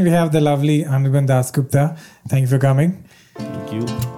[0.00, 1.98] We have the lovely Anirban Dasgupta.
[2.28, 3.02] Thank you for coming.
[3.34, 4.17] Thank you.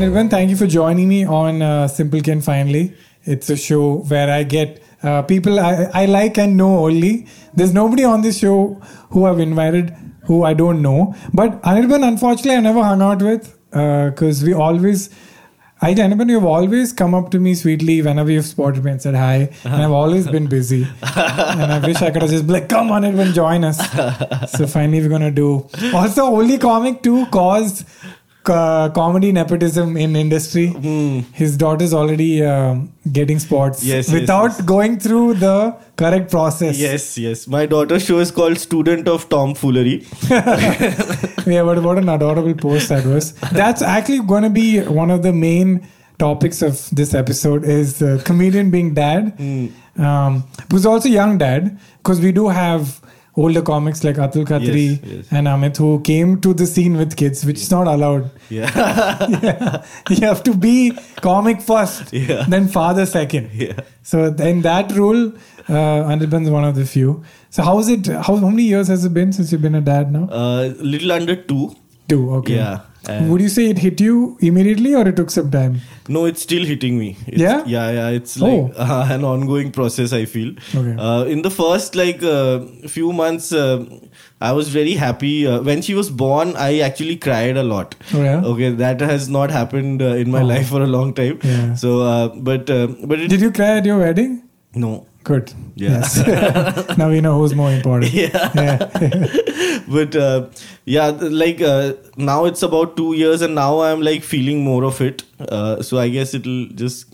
[0.00, 2.94] Anirban, thank you for joining me on uh, Simple Ken Finally.
[3.24, 7.26] It's a show where I get uh, people I, I like and know only.
[7.52, 11.14] There's nobody on this show who I've invited who I don't know.
[11.34, 15.10] But Anirban, unfortunately, I never hung out with because we always.
[15.82, 19.14] I, Anirban, you've always come up to me sweetly whenever you've spotted me and said
[19.14, 19.50] hi.
[19.64, 20.84] And I've always been busy.
[21.02, 23.78] and I wish I could have just been like, come on, Anirban, join us.
[24.52, 25.68] so finally, we're going to do.
[25.94, 27.84] Also, only comic to cause
[28.46, 30.68] uh, comedy nepotism in industry.
[31.32, 34.62] His daughter's already um, getting spots Yes, yes, without yes.
[34.62, 36.78] going through the correct process.
[36.78, 37.46] Yes, yes.
[37.46, 40.06] My daughter's show is called Student of Tomfoolery.
[40.30, 43.32] yeah, but what an adorable post that was.
[43.52, 45.86] That's actually going to be one of the main
[46.18, 49.34] topics of this episode is uh, comedian being dad.
[49.36, 49.66] Hmm.
[49.96, 52.99] Um, who's also young dad because we do have
[53.36, 55.26] older comics like Atul Khatri Yes, yes.
[55.30, 58.30] and Amit who came to the scene with kids, which is not allowed.
[58.48, 58.70] Yeah.
[59.42, 59.84] yeah.
[60.08, 62.44] You have to be comic first, Yeah.
[62.48, 63.50] then father second.
[63.54, 63.74] yeah.
[64.02, 65.32] So in that rule,
[65.68, 67.22] uh, Anirban's one of the few.
[67.50, 68.06] So how's it?
[68.06, 70.28] How, how many years has it been since you've been a dad now?
[70.30, 71.74] Uh, little under two.
[72.08, 72.32] Two.
[72.34, 72.56] Okay.
[72.56, 72.80] Yeah.
[73.08, 75.80] And- Would you say it hit you immediately or it took some time?
[76.08, 77.16] No, it's still hitting me.
[77.26, 77.62] It's, Yeah?
[77.66, 78.08] yeah, yeah.
[78.08, 78.72] It's like Oh.
[78.76, 80.12] uh, an ongoing process.
[80.12, 80.50] I feel.
[80.74, 80.94] Okay.
[80.98, 83.84] Uh, in the first like uh, few months, uh,
[84.40, 85.46] I was very happy.
[85.46, 87.94] Uh, when she was born, I actually cried a lot.
[88.14, 88.42] Oh, yeah?
[88.52, 90.46] Okay, that has not happened uh, in my Oh.
[90.46, 91.38] life for a long time.
[91.42, 91.74] Yeah.
[91.74, 94.42] So, uh, but uh, but it, Did you cry at your wedding?
[94.74, 95.06] no.
[95.24, 95.52] Good.
[95.74, 95.90] Yeah.
[95.90, 96.96] Yes.
[96.98, 98.12] now we know who's more important.
[98.20, 98.50] Yeah.
[98.54, 99.78] Yeah.
[99.88, 100.46] but uh,
[100.84, 101.08] yeah
[101.42, 105.22] like uh, now it's about two years and now i'm like feeling more of it
[105.48, 107.10] uh, so i guess it'll just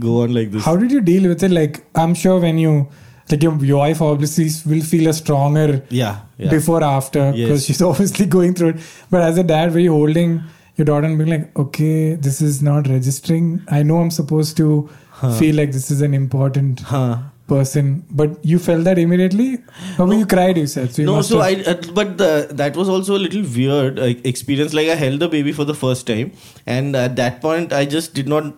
[0.00, 1.50] go on like this How did you deal with it?
[1.50, 2.88] Like, I'm sure when you,
[3.30, 7.64] like, your, your wife obviously will feel a stronger yeah yeah before after because Yes.
[7.66, 8.76] she's obviously going through it.
[9.10, 10.42] But as a dad, were you holding
[10.76, 13.62] your daughter and being like, okay, this is not registering.
[13.68, 14.90] I know I'm supposed to
[15.38, 17.18] feel like this is an important huh.
[17.46, 19.58] Person, but you felt that immediately?
[19.98, 20.92] Or you cried, you said.
[20.94, 24.14] So you no so i uh, but the, that was also a little weird uh,
[24.24, 24.74] experience.
[24.74, 26.32] Like i held the baby for the first time
[26.66, 28.54] and at that point i just did not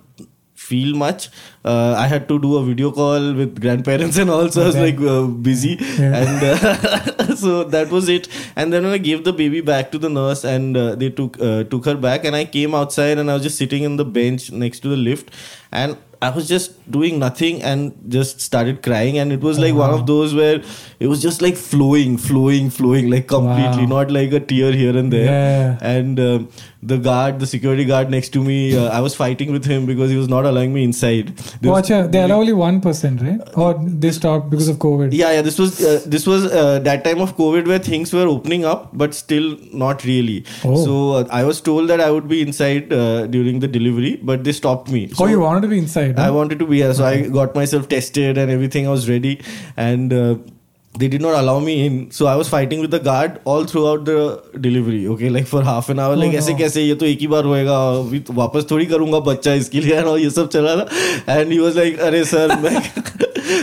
[0.54, 1.28] feel much.
[1.64, 5.00] Uh, i had to do a video call with grandparents and also i was like
[5.00, 5.76] uh, busy.
[5.80, 6.16] Yeah.
[6.22, 8.28] and uh, so that was it.
[8.56, 11.40] And then when i gave the baby back to the nurse and uh, they took
[11.40, 14.04] uh, took her back and i came outside and i was just sitting in the
[14.04, 15.30] bench next to the lift.
[15.70, 19.90] And i was just doing nothing and just started crying and it was like one
[19.98, 20.56] of those where
[21.00, 23.98] it was just like flowing flowing flowing like completely Wow.
[23.98, 25.78] not like a tear here and there Yeah.
[25.96, 26.38] and uh,
[26.90, 30.10] the guard the security guard next to me uh, i was fighting with him because
[30.10, 33.40] he was not allowing me inside There was- Watch out, they allow only 1%, right?
[33.62, 33.70] Or
[34.04, 35.08] they stopped because of COVID.
[35.20, 38.26] yeah yeah this was uh, this was uh, that time of covid where things were
[38.34, 39.48] opening up but still
[39.84, 40.76] not really Oh.
[40.84, 44.44] so uh, i was told that i would be inside uh, during the delivery but
[44.48, 46.07] they stopped me oh, you wanted to be inside?
[46.07, 46.33] I Huh?
[46.33, 48.87] wanted to be here, so I got myself tested and everything.
[48.87, 49.39] I was ready,
[49.77, 50.35] and uh,
[50.95, 51.93] they did not allow me in.
[52.11, 54.17] So I was fighting with the guard all throughout the
[54.65, 54.99] delivery.
[55.15, 56.13] Okay, like for half an hour.
[56.13, 56.37] Oh, like no.
[56.39, 59.79] ऐसे कैसे ये तो एक ही बार होएगा अभी तो वापस थोड़ी करूंगा बच्चा इसके
[59.87, 62.81] लिए और ये सब चला था एंड ही वाज लाइक अरे सर मैं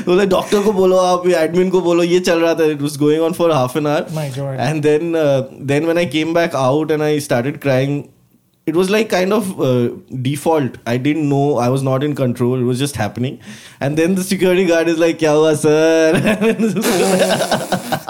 [0.07, 3.23] बोले डॉक्टर को बोलो आप एडमिन को बोलो ये चल रहा था it was going
[3.25, 4.59] on for half an our My God.
[4.69, 5.41] and then uh,
[5.73, 7.95] then when i came back out and i started crying
[8.71, 9.89] it was like kind of uh,
[10.25, 13.39] default i didn't know i was not in control it was just happening
[13.87, 16.21] and then the security guard is like kya hua sir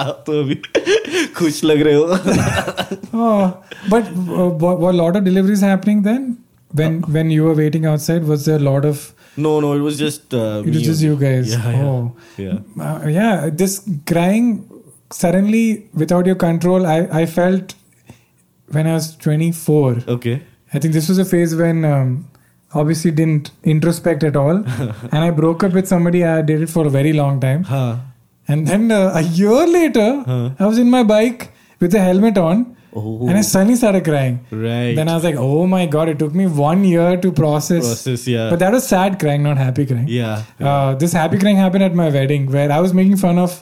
[0.04, 0.54] आप तो अभी
[1.38, 2.18] खुश लग रहे हो
[3.22, 3.40] Oh,
[3.94, 6.28] but uh, were were a lot of deliveries happening then?
[6.80, 9.00] When Uh, when you were waiting outside, was there a lot of?
[9.44, 11.08] no no it was just uh, It me was just only.
[11.08, 11.50] you guys.
[11.54, 12.12] yeah yeah, Oh,
[12.44, 12.86] yeah.
[12.88, 13.48] Uh, yeah.
[13.62, 13.74] This
[14.12, 14.48] crying
[15.18, 15.62] suddenly
[16.04, 16.86] without your control.
[16.94, 17.74] I I felt
[18.71, 19.97] when I was 24.
[20.07, 20.41] okay
[20.73, 22.27] I think this was a phase when um,
[22.73, 24.57] obviously didn't introspect at all,
[25.11, 27.63] and I broke up with somebody I dated for a very long time.
[27.63, 27.95] huh
[28.47, 30.49] And then uh, a year later, Huh.
[30.59, 32.65] I was in my bike with a helmet on,
[32.99, 33.27] Oh.
[33.27, 34.35] and I suddenly started crying.
[34.51, 37.85] right Then I was like, oh my god, it took me one year to process.
[37.87, 40.07] process yeah But that was sad crying, not happy crying.
[40.17, 43.57] yeah Uh, this happy crying happened at my wedding where I was making fun of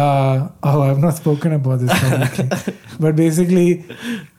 [0.00, 2.72] Uh, oh, I've not spoken about this publicly,
[3.04, 3.68] but basically,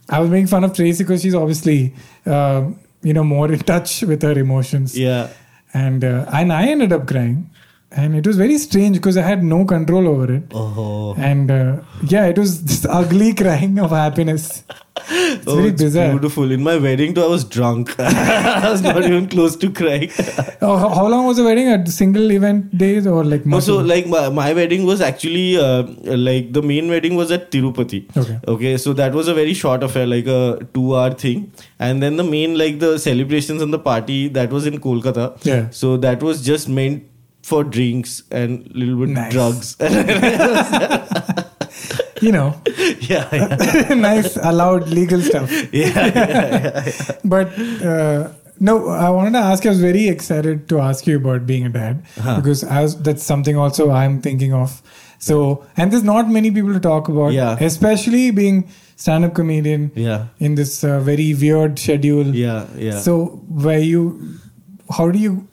[0.10, 1.94] I was making fun of Tracy because she's obviously,
[2.26, 2.70] uh,
[3.04, 4.98] you know, more in touch with her emotions.
[4.98, 5.30] Yeah.
[5.74, 7.49] And uh, and I ended up crying,
[7.92, 10.44] and it was very strange because I had no control over it.
[10.52, 11.16] Oh.
[11.18, 14.64] And uh, yeah, it was this ugly crying of happiness.
[15.12, 16.12] It's oh, very it's bizarre.
[16.12, 16.52] beautiful.
[16.52, 17.96] In my wedding, too, I was drunk.
[18.00, 20.12] I was not even close to crying.
[20.62, 21.70] Oh, how, long was the wedding?
[21.70, 25.84] A single event days or like No, so like my, my wedding was actually uh,
[26.04, 28.16] like the main wedding was at Tirupati.
[28.18, 28.40] Okay.
[28.46, 32.26] Okay, so that was a very short affair, like a two-hour thing, and then the
[32.26, 35.44] main like the celebrations and the party that was in Kolkata.
[35.46, 35.70] Yeah.
[35.70, 37.09] So that was just meant
[37.50, 39.34] for drinks and a little bit Nice.
[39.34, 39.76] drugs.
[42.22, 42.56] you know,
[43.02, 45.50] yeah, yeah, nice allowed legal stuff.
[45.74, 46.92] yeah, yeah, yeah.
[47.24, 47.48] But
[47.92, 49.66] uh, no, I wanted to ask.
[49.66, 52.36] I was very excited to ask you about being a dad Huh.
[52.42, 54.82] because was, that's something also I'm thinking of.
[55.20, 57.58] So, and there's not many people to talk about, Yeah.
[57.60, 62.36] especially being stand-up comedian yeah, in this uh, very weird schedule.
[62.36, 63.00] yeah, yeah.
[63.00, 64.36] So, were you?
[64.98, 65.48] How do you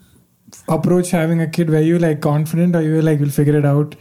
[0.68, 1.70] approach having a kid?
[1.70, 3.96] Were you like confident, or you were like, "We'll figure it out"?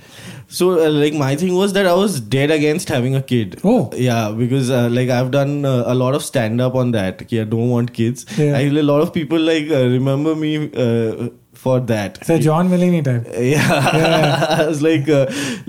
[0.48, 3.60] So uh, like my thing was that I was dead against having a kid.
[3.64, 3.90] Oh.
[3.96, 7.22] yeah, because uh, like I've done uh, a lot of stand up on that.
[7.24, 8.26] Okay, I don't want kids.
[8.38, 8.58] Yeah.
[8.58, 11.30] I a lot of people like uh, remember me uh,
[11.66, 12.18] for that.
[12.22, 13.28] It's a John Mulaney type.
[13.52, 15.26] Yeah, I was like, uh,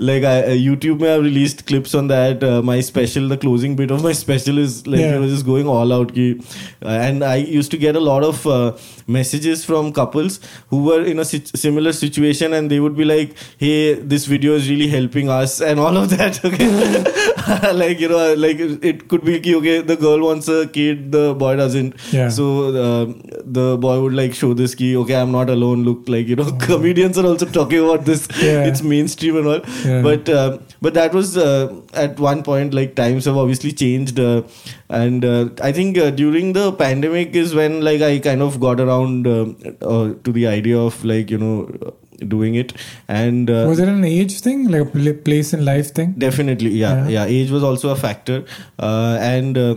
[0.09, 2.43] like I, uh, YouTube may have released clips on that.
[2.49, 5.13] Uh, my special, the closing bit of my special is like Yeah.
[5.15, 6.13] you know just going all out.
[6.19, 8.59] Ki, uh, and I used to get a lot of uh,
[9.19, 10.39] messages from couples
[10.73, 13.35] who were in a similar situation, and they would be like,
[13.65, 13.77] "Hey,
[14.15, 16.41] this video is really helping us," and all of that.
[16.51, 16.69] Okay,
[17.73, 21.55] like you know, like it could be okay, the girl wants a kid, the boy
[21.55, 21.95] doesn't.
[22.11, 22.29] Yeah.
[22.29, 22.45] So
[22.85, 23.05] uh,
[23.43, 24.95] the boy would like show this key.
[24.97, 25.83] Okay, I'm not alone.
[25.83, 28.27] Look, like you know, comedians are also talking about this.
[28.41, 28.65] Yeah.
[28.67, 29.61] It's mainstream and all.
[29.85, 30.01] Yeah.
[30.01, 32.73] But uh, but that was uh, at one point.
[32.73, 34.41] Like times have obviously changed, uh,
[34.89, 38.79] and uh, I think uh, during the pandemic is when like I kind of got
[38.79, 42.73] around to the idea of like you know doing it
[43.07, 43.49] and.
[43.49, 46.13] Uh, Was it an age thing, like a pl- place in life thing?
[46.17, 47.09] Definitely, yeah, Yeah.
[47.09, 47.25] yeah.
[47.25, 48.43] Age was also a factor,
[48.79, 49.75] uh, and uh,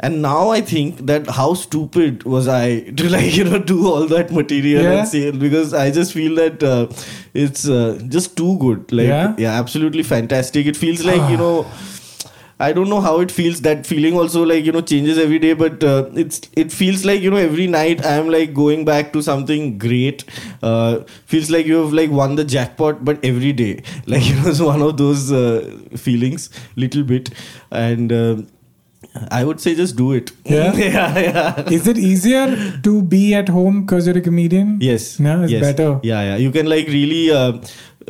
[0.00, 4.06] and now I think that how stupid was I to like you know do all
[4.06, 5.00] that material Yeah.
[5.04, 6.86] and it because I just feel that uh,
[7.34, 8.90] it's uh, just too good.
[8.92, 9.34] Like Yeah?
[9.38, 10.66] yeah, absolutely fantastic.
[10.66, 11.44] It feels like you Ah.
[11.46, 11.66] know.
[12.60, 13.62] I don't know how it feels.
[13.62, 17.22] That feeling also like you know changes every day, but uh, it's it feels like
[17.22, 20.24] you know every night I am like going back to something great.
[20.62, 21.00] Uh,
[21.34, 24.60] feels like you have like won the jackpot, but every day, like you know, it's
[24.70, 27.30] one of those uh, feelings, little bit,
[27.70, 28.36] and uh,
[29.30, 30.30] I would say just do it.
[30.44, 30.72] Yeah?
[30.74, 31.70] yeah, yeah.
[31.70, 34.78] Is it easier to be at home because you're a comedian?
[34.80, 35.18] Yes.
[35.18, 35.62] No, it's yes.
[35.62, 36.00] better.
[36.02, 36.36] Yeah, yeah.
[36.36, 37.60] You can like really uh,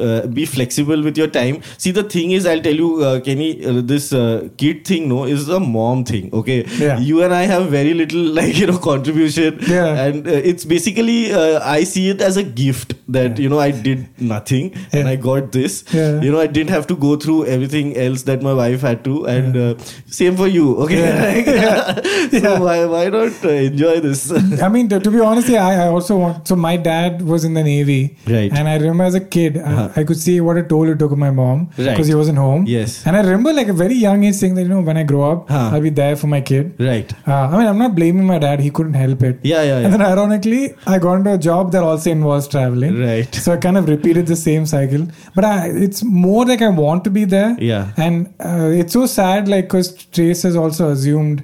[0.00, 1.62] uh, be flexible with your time.
[1.78, 5.24] See, the thing is, I'll tell you, uh, Kenny, uh, this uh, kid thing, no,
[5.24, 6.30] is a mom thing.
[6.32, 6.64] Okay.
[6.78, 6.98] Yeah.
[6.98, 9.58] You and I have very little, like you know, contribution.
[9.68, 10.04] Yeah.
[10.06, 13.42] And uh, it's basically, uh, I see it as a gift that Yeah.
[13.44, 15.84] you know I did nothing and I got this.
[15.92, 16.20] Yeah.
[16.20, 19.26] You know, I didn't have to go through everything else that my wife had to,
[19.26, 19.74] and uh,
[20.06, 20.76] same for you.
[20.86, 21.00] Okay.
[21.00, 22.00] Yeah.
[22.44, 24.22] so why why not uh, enjoy this?
[24.62, 26.46] I mean, to, to be honest, yeah, I, I also want.
[26.48, 28.52] So my dad was in the navy, Right.
[28.52, 31.12] And I remember as a kid, I- I, could see what a toll it took
[31.12, 31.90] on my mom Right.
[31.90, 32.64] because he wasn't home.
[32.66, 33.06] Yes.
[33.06, 35.30] And I remember like a very young age saying that you know when I grow
[35.30, 35.70] up, Huh.
[35.72, 36.74] I'll be there for my kid.
[36.78, 37.12] right.
[37.26, 39.38] Uh, I mean, I'm not blaming my dad; he couldn't help it.
[39.42, 43.00] Yeah, yeah, And then ironically, I got into a job that also involves traveling.
[43.00, 43.34] Right.
[43.34, 45.06] So I kind of repeated the same cycle.
[45.34, 47.56] But I, it's more like I want to be there.
[47.58, 47.92] Yeah.
[47.96, 51.42] And uh, it's so sad, like, because Trace has also assumed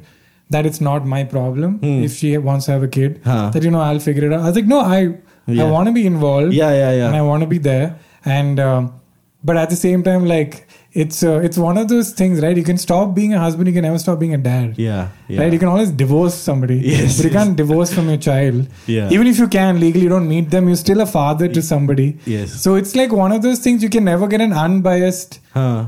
[0.50, 2.02] that it's not my problem Hmm.
[2.08, 3.20] if she wants to have a kid.
[3.24, 3.50] Huh.
[3.50, 4.40] That, you know, I'll figure it out.
[4.40, 5.14] I was like, no, I,
[5.48, 5.64] Yeah.
[5.64, 6.52] I want to be involved.
[6.54, 7.06] Yeah, yeah, yeah.
[7.08, 7.96] And I want to be there.
[8.26, 9.00] And, um,
[9.44, 12.56] but at the same time, like, it's uh, it's one of those things, right?
[12.56, 14.78] You can stop being a husband, you can never stop being a dad.
[14.78, 15.42] Yeah, yeah.
[15.42, 15.52] Right?
[15.52, 16.76] You can always divorce somebody.
[16.78, 17.44] Yes, But you yes.
[17.44, 18.66] can't divorce from your child.
[18.86, 19.10] Yeah.
[19.10, 22.18] Even if you can legally, you don't meet them, you're still a father to somebody.
[22.24, 22.54] Yes.
[22.62, 25.86] So it's like one of those things you can never get an unbiased Huh.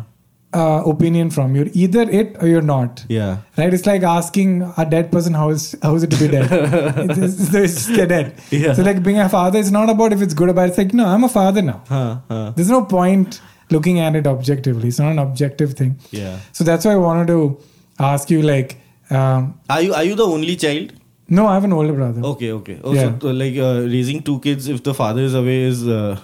[0.63, 1.55] Uh, opinion from.
[1.57, 3.05] You're either it or you're not.
[3.09, 3.39] Yeah.
[3.57, 3.73] Right?
[3.79, 6.49] It's like asking a dead person how is how is it to be dead?
[7.11, 8.35] it's, it's, it's, they're dead.
[8.51, 8.75] Yeah.
[8.75, 10.71] So like being a father, it's not about if it's good or bad.
[10.71, 11.83] It's like, no, I'm a father now.
[11.89, 12.19] Huh.
[12.29, 12.53] Huh.
[12.57, 14.89] There's no point looking at it objectively.
[14.89, 15.99] It's not an objective thing.
[16.11, 16.39] Yeah.
[16.53, 17.41] So that's why I wanted to
[17.99, 18.79] ask you like,
[19.11, 20.95] um, Are you are you the only child?
[21.37, 22.21] no, I have an older brother.
[22.33, 22.53] Okay.
[22.59, 22.81] Okay.
[22.83, 23.19] Oh, Yeah.
[23.25, 25.87] so, like uh, raising two kids if the father is away is.
[25.87, 26.19] Uh,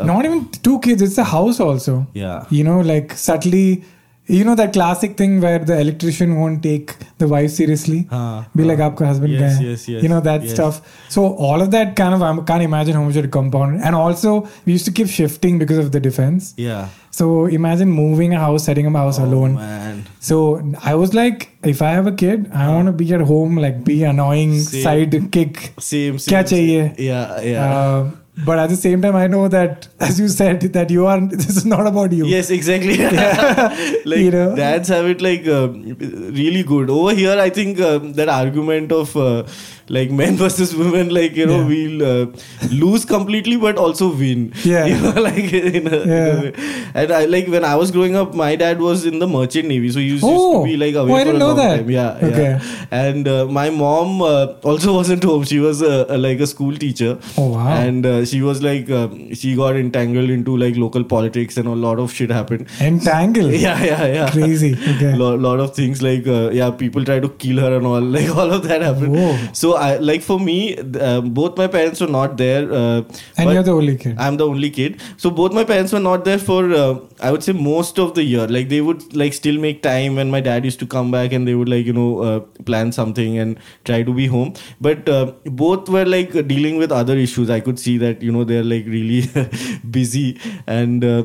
[0.00, 2.06] uh, Not even two kids, it's a house also.
[2.14, 2.44] Yeah.
[2.50, 3.84] You know, like subtly,
[4.26, 8.08] you know, that classic thing where the electrician won't take the wife seriously.
[8.10, 9.32] Uh, Be uh, like, Aapka husband.
[9.32, 10.52] Yes, yes, yes, You know, that yes.
[10.54, 11.06] stuff.
[11.08, 13.82] So, all of that kind of, I can't imagine how much it compounded.
[13.82, 16.54] And also, we used to keep shifting because of the defense.
[16.56, 16.88] Yeah.
[17.12, 19.54] So, imagine moving a house, setting up a house oh, alone.
[19.54, 20.06] Man.
[20.18, 23.56] So, I was like, if I have a kid, I want to be at home,
[23.56, 24.82] like, be annoying same.
[24.82, 25.72] side kick.
[25.78, 26.34] Same, same.
[26.34, 26.98] Kya chahiye?
[26.98, 27.74] Yeah, yeah.
[27.74, 28.10] Uh,
[28.44, 31.20] but at the same time, I know that, as you said, that you are.
[31.20, 32.26] This is not about you.
[32.26, 32.96] Yes, exactly.
[34.04, 34.54] like You know?
[34.54, 36.90] dads have it like uh, really good.
[36.90, 39.44] Over here, I think uh, that argument of uh,
[39.88, 41.66] like men versus women, like you know, Yeah.
[41.66, 42.26] we'll uh,
[42.70, 44.52] lose completely, but also win.
[44.64, 44.84] Yeah.
[44.92, 46.40] you know, like in a, in a Yeah.
[46.42, 46.52] way.
[46.94, 49.90] And I like when I was growing up, my dad was in the merchant navy,
[49.90, 50.62] so he used, used Oh.
[50.62, 51.76] to be like away Oh, I for didn't a know long that.
[51.76, 51.90] time.
[51.90, 52.42] Yeah, Okay.
[52.42, 52.86] yeah.
[52.90, 55.44] And uh, my mom uh, also wasn't home.
[55.44, 57.18] She was like a school teacher.
[57.38, 57.68] Oh, wow.
[57.76, 61.74] And uh, she was like uh, she got entangled into like local politics and a
[61.86, 62.66] lot of shit happened.
[62.80, 64.30] entangled Yeah, yeah, yeah.
[64.30, 64.72] Crazy.
[64.96, 65.14] Okay.
[65.14, 68.00] Lot, lot of things like uh, yeah, people try to kill her and all.
[68.16, 69.14] Like all of that happened.
[69.16, 69.36] Whoa.
[69.52, 72.72] So I like for me, uh, both my parents were not there.
[72.72, 73.02] Uh,
[73.38, 74.16] And you're the only kid.
[74.18, 75.00] I'm the only kid.
[75.16, 78.24] So both my parents were not there for uh, I would say most of the
[78.24, 78.46] year.
[78.48, 81.46] Like they would like still make time when my dad used to come back and
[81.46, 82.40] they would like you know uh,
[82.72, 84.54] plan something and try to be home.
[84.80, 85.32] But uh,
[85.64, 87.50] both were like dealing with other issues.
[87.50, 89.24] I could see that you know they're like really
[89.98, 91.04] busy and.
[91.04, 91.24] Uh,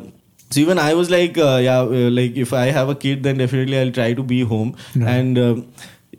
[0.53, 3.38] so even I was like, uh, yeah, uh, like if I have a kid, then
[3.38, 4.75] definitely I'll try to be home.
[5.17, 5.62] And um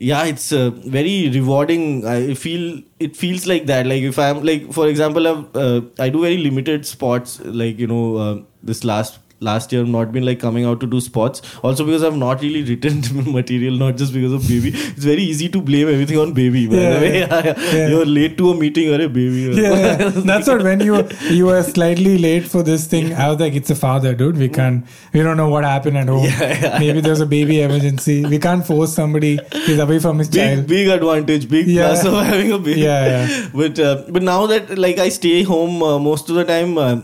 [0.03, 2.05] yeah, it's uh, very rewarding.
[2.05, 3.85] I feel it feels like that.
[3.87, 7.39] Like if I'm like, for example, I've, uh, I do very limited spots.
[7.39, 9.19] Like you know, uh, this last
[9.49, 11.41] last year I've not been like coming out to do spots.
[11.63, 13.01] Also because I've not really written
[13.39, 14.69] material, not just because of baby.
[14.73, 16.65] It's very easy to blame everything on baby.
[16.67, 17.19] By Yeah, the way,
[17.79, 17.87] yeah.
[17.89, 19.61] You're late to a meeting or a baby.
[19.61, 20.09] yeah, yeah.
[20.31, 21.01] that's what when you
[21.39, 23.13] you were slightly late for this thing.
[23.13, 24.37] I was like, it's a father, dude.
[24.45, 24.85] We can't.
[25.13, 26.23] We don't know what happened at home.
[26.25, 28.17] Yeah, yeah, Maybe there's a baby emergency.
[28.35, 29.33] We can't force somebody.
[29.65, 30.67] He's away from his big child.
[30.67, 31.87] big advantage big Yeah.
[31.87, 33.47] plus of having a baby Yeah, yeah.
[33.61, 37.01] but uh, but now that like i stay home uh, most of the time uh,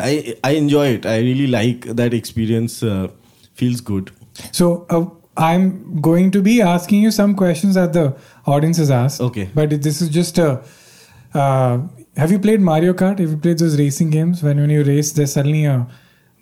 [0.00, 3.08] i i enjoy it i really like that experience uh,
[3.54, 4.10] feels good
[4.56, 5.04] So uh,
[5.36, 9.20] I'm going to be asking you some questions that the audience has asked.
[9.20, 9.48] Okay.
[9.54, 10.62] But this is just a.
[11.34, 11.78] Uh,
[12.16, 13.18] have you played Mario Kart?
[13.18, 15.86] Have you played those racing games when when you race, there's suddenly a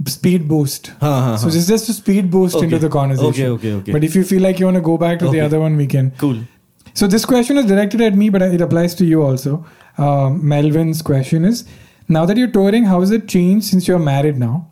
[0.06, 0.92] speed boost.
[1.00, 1.56] Huh, huh, So huh.
[1.56, 3.30] it's just a speed boost into the conversation.
[3.30, 3.92] Okay, okay, okay.
[3.92, 5.86] But if you feel like you want to go back to the other one, we
[5.86, 6.12] can.
[6.18, 6.38] cool
[6.94, 9.64] So this question is directed at me, but it applies to you also.
[9.98, 11.64] Um, Melvin's question is:
[12.08, 14.68] Now that you're touring, how has it changed since you're married now?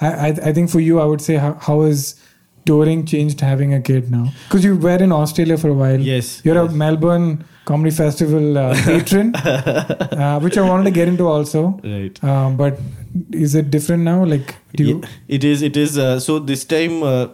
[0.00, 2.20] I, I, I think for you, I would say how, how has
[2.66, 4.32] touring changed having a kid now?
[4.48, 6.00] Because you were in Australia for a while.
[6.00, 6.72] Yes, You're yes.
[6.72, 11.80] a Melbourne Comedy Festival uh, patron, uh, which I wanted to get into also.
[11.84, 12.78] right Um, but
[13.32, 14.24] is it different now?
[14.24, 14.56] Like?
[14.76, 17.26] Yeah, it is it is uh, so this time uh,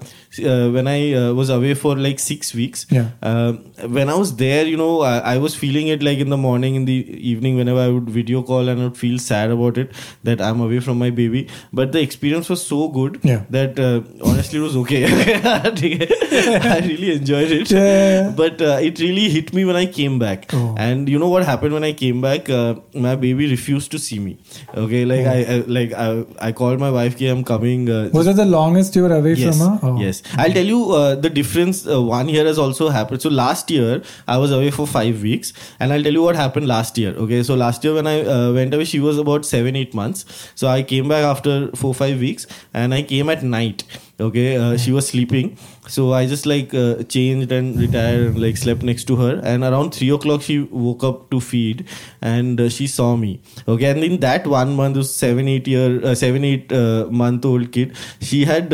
[0.50, 3.06] uh, when i uh, was away for like 6 weeks Yeah.
[3.22, 3.52] uh,
[3.96, 6.74] when i was there you know I, I was feeling it like in the morning
[6.80, 6.98] in the
[7.30, 9.92] evening whenever i would video call and i would feel sad about it
[10.24, 13.44] that i'm away from my baby but the experience was so good Yeah.
[13.50, 15.02] that uh, honestly it was okay
[15.56, 18.32] i really enjoyed it Yeah.
[18.42, 20.46] but uh, it really hit me when I came back.
[20.52, 20.74] Oh.
[20.78, 22.48] And you know what happened when I came back?
[22.50, 24.38] Uh, my baby refused to see me.
[24.84, 28.26] Okay, like I, I like I, I called my wife, "Ki I'm coming." Uh, Was
[28.32, 29.78] it the longest you were away yes, from her?
[29.90, 30.00] Oh.
[30.00, 30.22] yes.
[30.36, 31.86] I'll tell you uh, the difference.
[31.86, 33.22] Uh, one year has also happened.
[33.22, 36.68] So last year I was away for five weeks, and I'll tell you what happened
[36.68, 37.14] last year.
[37.26, 40.24] Okay, so last year when I uh, went away, she was about seven, eight months.
[40.54, 43.84] So I came back after four, five weeks, and I came at night.
[44.20, 45.56] Okay, uh, she was sleeping,
[45.96, 49.40] so I just like uh, changed and retired, and, like slept next to her.
[49.42, 51.86] And around three o'clock, she woke up to feed,
[52.22, 53.40] and uh, she saw me.
[53.68, 57.44] Okay, and in that one month, this seven, eight year, uh, seven, eight uh, month
[57.44, 58.72] old kid, she had.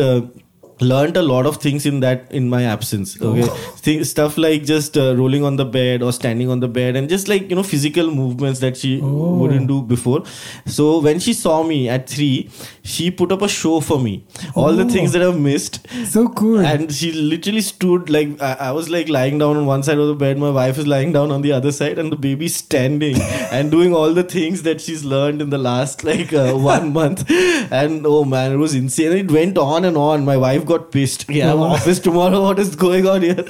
[0.80, 3.46] Learned a lot of things in that in my absence okay?
[3.84, 7.08] Thi- stuff like just uh, rolling on the bed or standing on the bed and
[7.08, 9.36] just like you know physical movements that she Oh.
[9.36, 10.24] wouldn't do before.
[10.66, 12.50] So when she saw me at 3
[12.82, 14.24] she put up a show for me.
[14.54, 14.88] All the Oh.
[14.88, 15.80] things that i've missed.
[16.04, 16.58] So cool.
[16.60, 20.08] and she literally stood like I, I was like lying down on one side of
[20.08, 23.16] the bed my wife is lying down on the other side and the baby standing
[23.50, 27.24] and doing all the things that she's learned in the last like uh, one month.
[27.70, 29.12] And oh man it was insane.
[29.24, 30.24] It went on and on.
[30.26, 31.28] My wife got pissed.
[31.28, 33.44] Yeah I'm office tomorrow what is going on here?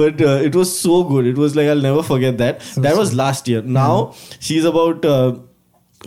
[0.00, 1.26] But uh, it was so good.
[1.26, 2.60] It was like i'll never forget that.
[2.88, 3.62] That was last year.
[3.62, 5.36] Now she's about uh,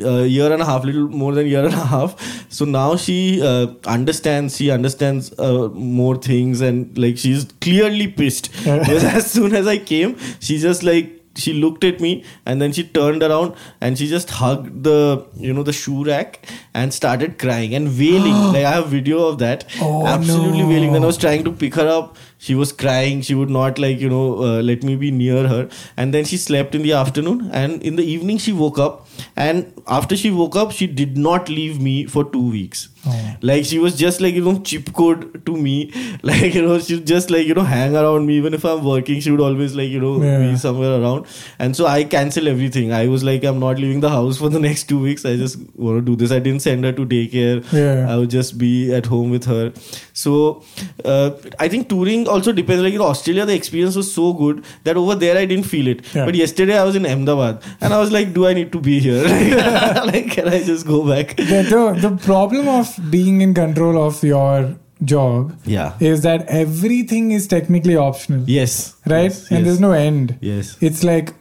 [0.02, 2.16] a year and a half, little more than year and a half.
[2.52, 4.58] So now she uh, understands.
[4.58, 8.52] She understands uh, more things, and like she's clearly pissed.
[8.64, 12.72] because as soon as I came, she just like she looked at me and then
[12.72, 17.40] she turned around and she just hugged the you know the shoe rack and started
[17.40, 18.34] crying and wailing.
[18.54, 19.66] Like i have video of that.
[19.82, 20.68] Oh, absolutely no.
[20.68, 20.94] wailing.
[20.94, 23.22] Then i was trying to pick her up she was crying.
[23.28, 25.62] She would not like you know uh, let me be near her.
[25.98, 27.50] And then she slept in the afternoon.
[27.64, 29.00] And in the evening she woke up.
[29.36, 32.90] And after she woke up she did not leave me for 2 weeks.
[33.12, 33.14] Oh.
[33.48, 35.74] like she was just like you know chip code to me.
[36.30, 38.38] Like you know she just like you know hang around me.
[38.42, 40.38] Even if i'm working she would always like you know Yeah.
[40.44, 41.26] be somewhere around.
[41.66, 42.94] And so i cancel everything.
[43.00, 45.26] I was like i'm not leaving the house for the next two weeks.
[45.32, 46.32] I just want to do this.
[46.38, 47.58] I didn't send her to daycare.
[47.82, 48.06] Yeah.
[48.14, 48.72] i would just be
[49.02, 49.66] at home with her.
[50.26, 50.38] So
[51.04, 52.84] uh, i think touring also depends.
[52.88, 56.04] Like in australia the experience was so good that over there i didn't feel it.
[56.14, 56.26] Yeah.
[56.30, 59.00] but yesterday i was in ahmedabad and i was like do i need to be
[59.00, 59.24] here?
[60.14, 61.36] Like can i just go back?
[61.38, 65.94] The, the the problem of being in control of your job yeah.
[66.00, 68.96] is that everything is technically optional, yes.
[69.06, 69.24] Right?
[69.24, 69.66] yes, and yes.
[69.66, 70.38] there's no end.
[70.42, 70.78] yes.
[70.82, 71.34] It's like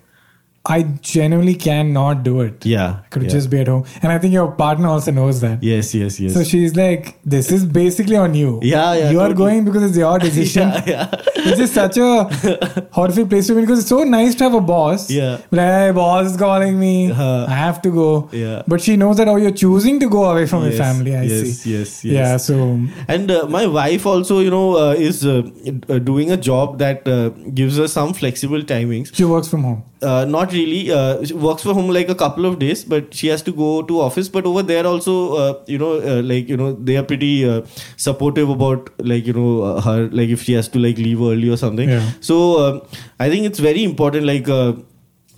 [0.64, 2.64] I genuinely cannot do it.
[2.64, 3.28] yeah I could yeah.
[3.30, 5.62] just be at home, and I think your partner also knows that.
[5.62, 8.60] yes yes yes So she's like, "This is basically on you.
[8.62, 10.68] Yeah, yeah, You are going because it's your decision.
[10.86, 11.08] yeah
[11.44, 14.60] yeah just such a horrific place to be because it's so nice to have a
[14.60, 15.10] boss.
[15.10, 15.38] Yeah.
[15.50, 17.10] Like, hey, boss is calling me.
[17.10, 17.46] Uh-huh.
[17.48, 18.28] I have to go.
[18.32, 18.62] Yeah.
[18.68, 21.16] But she knows that oh, you're choosing to go away from yes, your family.
[21.16, 21.72] I yes, see.
[21.78, 22.36] Yes, yes, Yeah.
[22.36, 25.42] So And uh, my wife also, you know, uh, is uh,
[25.88, 27.30] uh, doing a job that uh,
[27.62, 29.14] gives her some flexible timings.
[29.14, 29.82] she works from home.
[30.02, 30.90] Uh, not really.
[30.90, 33.82] Uh, she works for home like a couple of days, but she has to go
[33.82, 34.28] to office.
[34.28, 37.62] But over there also, uh, you know, uh, like you know, they are pretty uh,
[37.96, 41.48] supportive about like you know uh, her like if she has to like leave early
[41.48, 41.88] or something.
[41.88, 42.10] Yeah.
[42.20, 42.82] So um,
[43.18, 44.48] I think it's very important, like.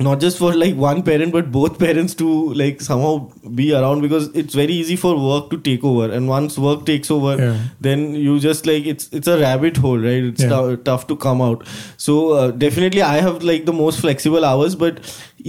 [0.01, 4.27] Not just for like one parent but both parents to like somehow be around because
[4.35, 7.59] it's very easy for work to take over and once work takes over Yeah.
[7.81, 10.49] then you just like it's it's a rabbit hole right it's Yeah.
[10.49, 11.63] tou- tough to come out
[11.97, 14.99] so uh, definitely i have like the most flexible hours but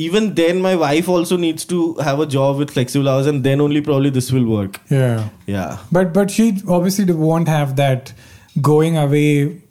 [0.08, 3.60] even then my wife also needs to have a job with flexible hours and then
[3.68, 5.30] only probably this will work Yeah.
[5.48, 6.50] yeah But but she
[6.80, 8.14] obviously won't have that
[8.62, 9.62] going away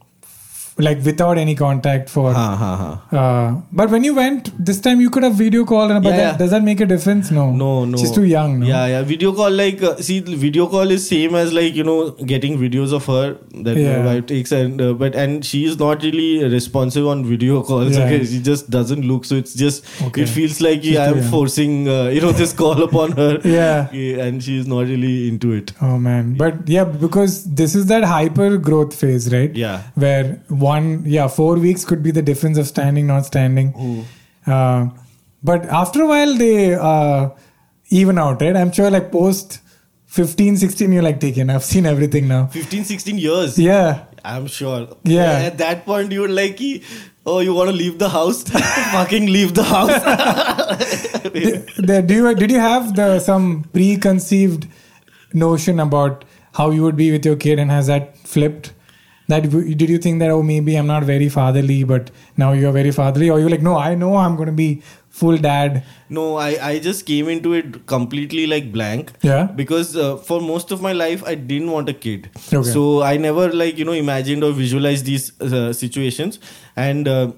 [0.76, 2.32] like without any contact for.
[2.34, 5.90] ha ha ha Uh, but when you went this time, you could have video call.
[5.90, 6.36] And, but Yeah, that, yeah.
[6.38, 7.30] does that make a difference?
[7.30, 7.44] No.
[7.52, 8.58] no no She's too young.
[8.60, 8.66] No?
[8.66, 11.98] yeah yeah video call like uh, see video call is same as like you know
[12.32, 13.36] getting videos of her
[13.68, 13.98] that Yeah.
[13.98, 17.96] my wife takes and uh, but and she is not really responsive on video calls
[17.96, 18.04] Yeah.
[18.06, 20.22] okay she just doesn't look so it's just Okay.
[20.26, 23.88] it feels like She's I'm forcing uh, you know this call upon her Yeah.
[24.00, 28.02] Yeah, and she's not really into it Oh man, but yeah, because this is that
[28.14, 29.54] hyper growth phase, right?
[29.64, 30.28] yeah Where
[30.64, 33.68] one, yeah, four weeks could be the difference of standing, not standing.
[34.46, 34.88] Uh,
[35.50, 37.30] but after a while, they uh,
[38.00, 38.56] even out, right?
[38.62, 39.60] I'm sure, like post
[40.06, 41.50] 15, 16, you're like taken.
[41.50, 42.46] I've seen everything now.
[42.46, 44.82] 15 16 years Yeah, i'm sure
[45.14, 45.32] Yeah.
[45.48, 46.60] at that point you were like
[47.32, 48.38] oh you want to leave the house
[48.92, 49.96] fucking leave the house
[52.08, 54.66] do you did you have the some preconceived
[55.32, 56.24] notion about
[56.60, 58.72] how you would be with your kid, and has that flipped?
[59.28, 62.90] That did you think that oh maybe I'm not very fatherly, but now you're very
[62.90, 64.82] fatherly, or you're like no I know I'm going to be
[65.14, 65.84] full dad.
[66.08, 69.12] No, I, I just came into it completely like blank.
[69.22, 69.44] Yeah.
[69.44, 72.30] Because uh, for most of my life, I didn't want a kid.
[72.52, 72.68] Okay.
[72.68, 76.40] So I never like, you know, imagined or visualized these uh, situations.
[76.74, 77.32] And uh,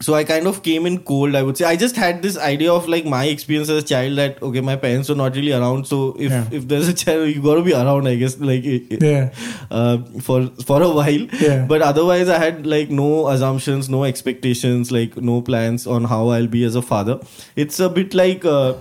[0.00, 1.64] so I kind of came in cold, I would say.
[1.64, 4.76] I just had this idea of like my experience as a child that, okay, my
[4.76, 5.86] parents were not really around.
[5.88, 6.44] So if, Yeah.
[6.52, 9.30] if there's a child, you got to be around, I guess, like Yeah.
[9.70, 11.26] uh, for, for a while.
[11.40, 11.66] Yeah.
[11.66, 16.46] But otherwise, I had like no assumptions, no expectations, like no plans on how I'll
[16.46, 17.18] be as a father.
[17.56, 18.74] It's a bit like, uh,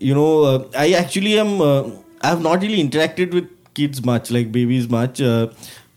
[0.00, 1.82] you know, uh, I actually am, uh,
[2.22, 5.20] I have not really interacted with kids much, like babies much.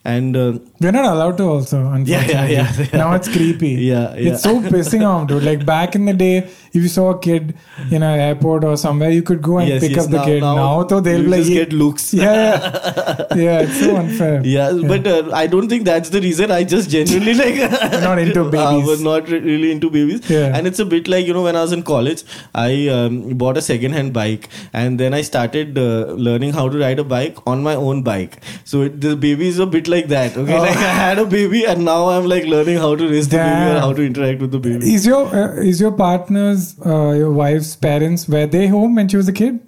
[0.08, 1.80] And uh, We're not allowed to also.
[1.86, 2.34] Unfortunately.
[2.34, 2.98] Yeah, yeah, yeah, yeah.
[2.98, 3.72] Now it's creepy.
[3.88, 4.32] Yeah, yeah.
[4.32, 5.44] It's so pissing off, dude.
[5.44, 7.56] Like back in the day, if you saw a kid
[7.92, 10.42] in an airport or somewhere, you could go and yes, pick yes, up the kid.
[10.42, 12.14] Now, though they'll like, get looks.
[12.22, 13.60] yeah, yeah, yeah.
[13.66, 14.42] It's so unfair.
[14.46, 16.52] Yeah, but uh, I don't think that's the reason.
[16.52, 18.60] I just genuinely like not into babies.
[18.60, 20.30] I was not re- really into babies.
[20.30, 20.56] Yeah.
[20.56, 22.24] And it's a bit like you know when I was in college,
[22.56, 27.00] I um, bought a second-hand bike, and then I started uh, learning how to ride
[27.00, 28.42] a bike on my own bike.
[28.64, 30.38] So it, the baby is a bit like that.
[30.38, 30.62] Okay, Oh.
[30.62, 33.50] like I had a baby, and now I'm like learning how to raise the baby
[33.50, 33.72] Damn.
[33.72, 34.94] and how to interact with the baby.
[34.94, 39.18] Is your uh, is your partner's uh, your wife's parents were they home when she
[39.18, 39.60] was a kid?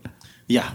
[0.47, 0.69] Yeah,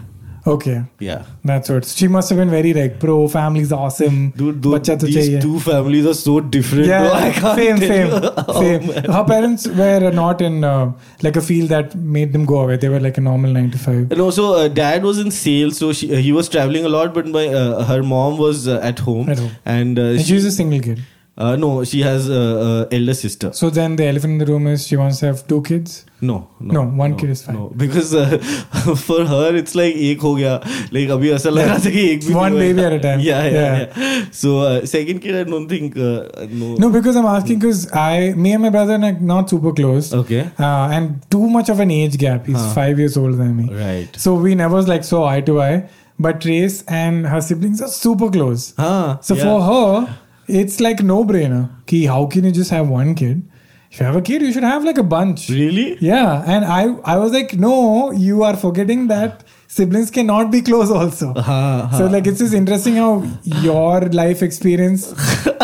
[0.47, 1.25] Okay, yeah.
[1.43, 4.29] that's what she must have been very like pro family's awesome.
[4.31, 5.41] Dude, to these chahiye.
[5.41, 6.85] two families are so different.
[6.85, 7.13] yeah, though.
[7.13, 8.09] I can't same, same.
[8.47, 8.85] Oh, same.
[8.87, 9.05] man.
[9.05, 10.91] Her parents were not in uh,
[11.23, 12.77] like a field that made them go away.
[12.77, 14.11] They were like a normal nine to five.
[14.11, 17.13] And also, uh, dad was in sales, so she, uh, he was traveling a lot.
[17.15, 19.51] But my uh, her mom was uh, at home, At home.
[19.65, 20.99] and, uh, And she- she's a single kid.
[21.38, 23.50] Uh, no, she has a uh, elder sister.
[23.58, 26.04] So then the elephant in the room is she wants to have two kids.
[26.20, 27.54] No, no, No, one kid is fine.
[27.56, 28.36] No, because uh,
[29.04, 30.58] for her it's like एक हो गया.
[30.96, 32.86] Like अभी ऐसा लग रहा था कि एक भी One नहीं baby हुआ.
[32.88, 33.20] at a time.
[33.28, 34.02] Yeah, yeah, Yeah.
[34.02, 34.26] yeah.
[34.42, 36.74] So uh, second kid, I don't think uh, no.
[36.84, 40.12] No, because I'm asking because I, me and my brother are like not super close.
[40.22, 40.44] Okay.
[40.58, 42.46] Uh, and too much of an age gap.
[42.54, 42.74] He's Huh.
[42.82, 43.70] five years older than me.
[43.82, 44.20] Right.
[44.28, 45.76] So we never like saw eye to eye.
[46.18, 48.74] But Trace and her siblings are super close.
[48.76, 49.20] Huh.
[49.22, 49.44] So yeah.
[49.44, 51.69] for her, it's like no brainer.
[51.85, 53.49] Ki, how can you just have one kid?
[53.91, 55.49] If you have a kid, you should have like a bunch.
[55.49, 55.97] Really?
[56.01, 60.89] Yeah, and I I was like, no, you are forgetting that siblings cannot be close
[60.91, 61.33] also.
[61.49, 63.23] Huh, So like it's just interesting how
[63.61, 65.07] your life experience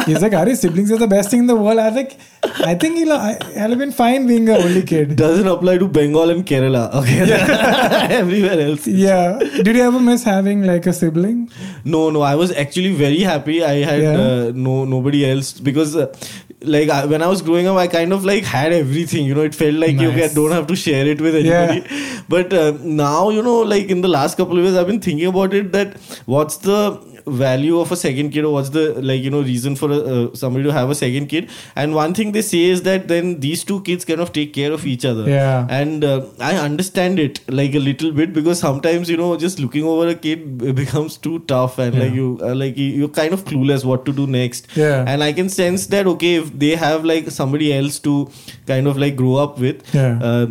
[0.08, 1.80] is like, Are siblings are the best thing in the world.
[1.80, 2.18] I was like,
[2.66, 5.16] I think you'll, I, I'll have been fine being a only kid.
[5.16, 6.94] doesn't apply to Bengal and Kerala.
[6.96, 7.22] Okay.
[8.22, 8.88] Everywhere else.
[8.88, 9.40] Yeah.
[9.40, 11.50] Did you ever miss having like a sibling?
[11.86, 12.22] No, no.
[12.22, 13.64] I was actually very happy.
[13.64, 14.20] I had Yeah.
[14.20, 15.96] uh, no nobody else because.
[15.96, 16.14] Uh,
[16.64, 19.26] like I, when I was growing up, I kind of like had everything.
[19.26, 20.26] You know, it felt like you Nice.
[20.26, 21.62] okay, don't have to share it with Yeah.
[21.62, 21.96] anybody.
[22.30, 25.26] But uh, now, you know, like in the last couple of years, I've been thinking
[25.28, 25.72] about it.
[25.72, 26.80] That what's the
[27.26, 30.36] value of a second kid, or what's the like you know reason for a, uh,
[30.36, 31.50] somebody to have a second kid?
[31.76, 34.72] And one thing they say is that then these two kids kind of take care
[34.72, 35.30] of each other.
[35.30, 35.68] Yeah.
[35.70, 39.84] And uh, I understand it like a little bit because sometimes you know just looking
[39.84, 43.46] over a kid becomes too tough and like you uh, like you- you're kind of
[43.46, 44.68] clueless what to do next.
[44.76, 45.04] Yeah.
[45.08, 48.30] And I can sense that okay if they have like somebody else to
[48.68, 49.84] kind of like grow up with.
[49.94, 50.20] Yeah.
[50.22, 50.48] Uh,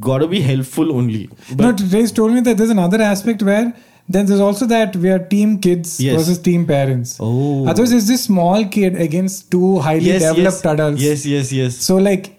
[0.00, 1.28] gotta be helpful only.
[1.56, 3.72] no, Trace told me that there's another aspect where
[4.08, 6.16] then there's also that we are team kids Yes.
[6.16, 7.16] versus team parents.
[7.20, 7.66] Oh.
[7.66, 11.02] Otherwise, it's this small kid against two highly yes, developed yes, adults.
[11.02, 11.76] Yes, yes, yes.
[11.76, 12.33] So like,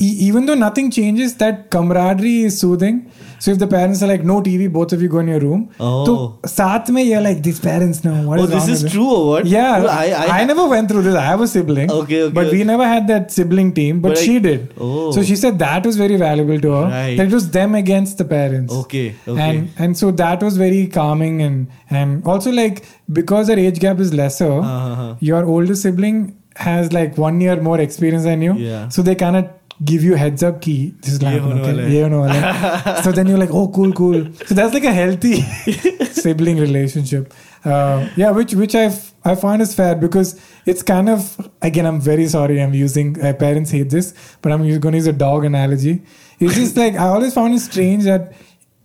[0.00, 3.10] even though nothing changes, that camaraderie is soothing.
[3.38, 5.70] So if the parents are like, no TV, both of you go in your room.
[5.80, 6.38] Oh.
[6.44, 8.92] So you're like, these parents know what oh, is this is with?
[8.92, 9.46] true or what?
[9.46, 9.84] Yeah.
[9.88, 11.14] I, I, I, never went through this.
[11.14, 11.90] I have a sibling.
[11.90, 12.58] Okay, okay But okay.
[12.58, 14.74] we never had that sibling team, but, but she I, did.
[14.78, 15.10] Oh.
[15.10, 16.84] So she said that was very valuable to her.
[16.84, 17.16] Right.
[17.16, 18.74] That it was them against the parents.
[18.74, 19.14] Okay.
[19.26, 19.40] okay.
[19.40, 24.00] And and so that was very calming and and also like because our age gap
[24.00, 25.14] is lesser, uh-huh, uh-huh.
[25.20, 28.54] your older sibling has like one year more experience than you.
[28.54, 28.88] Yeah.
[28.88, 30.94] So they cannot give you heads up key.
[31.00, 34.26] this is going Okay, so then you're like oh cool cool.
[34.46, 35.40] So that's like a healthy
[36.12, 37.32] sibling relationship.
[37.64, 38.84] Uh, yeah which which i
[39.22, 43.34] i find is fair because it's kind of again i'm very sorry i'm using uh,
[43.34, 46.00] parents hate this but i'm going to use a dog analogy.
[46.38, 48.32] It's just like i always found it strange that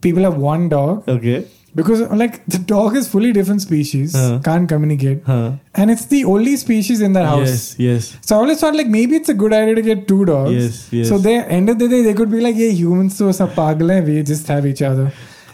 [0.02, 1.08] people have one dog.
[1.08, 4.40] Okay because like the dog is fully different species, Huh.
[4.44, 5.52] can't communicate, Huh.
[5.74, 7.50] and it's the only species in that house.
[7.50, 8.18] Yes, yes.
[8.22, 10.54] So I always thought like maybe it's a good idea to get two dogs.
[10.64, 11.10] Yes, yes.
[11.10, 13.94] So they end of the day they could be like, yeah, humans so sab pagal
[13.96, 15.12] hai, we just have each other.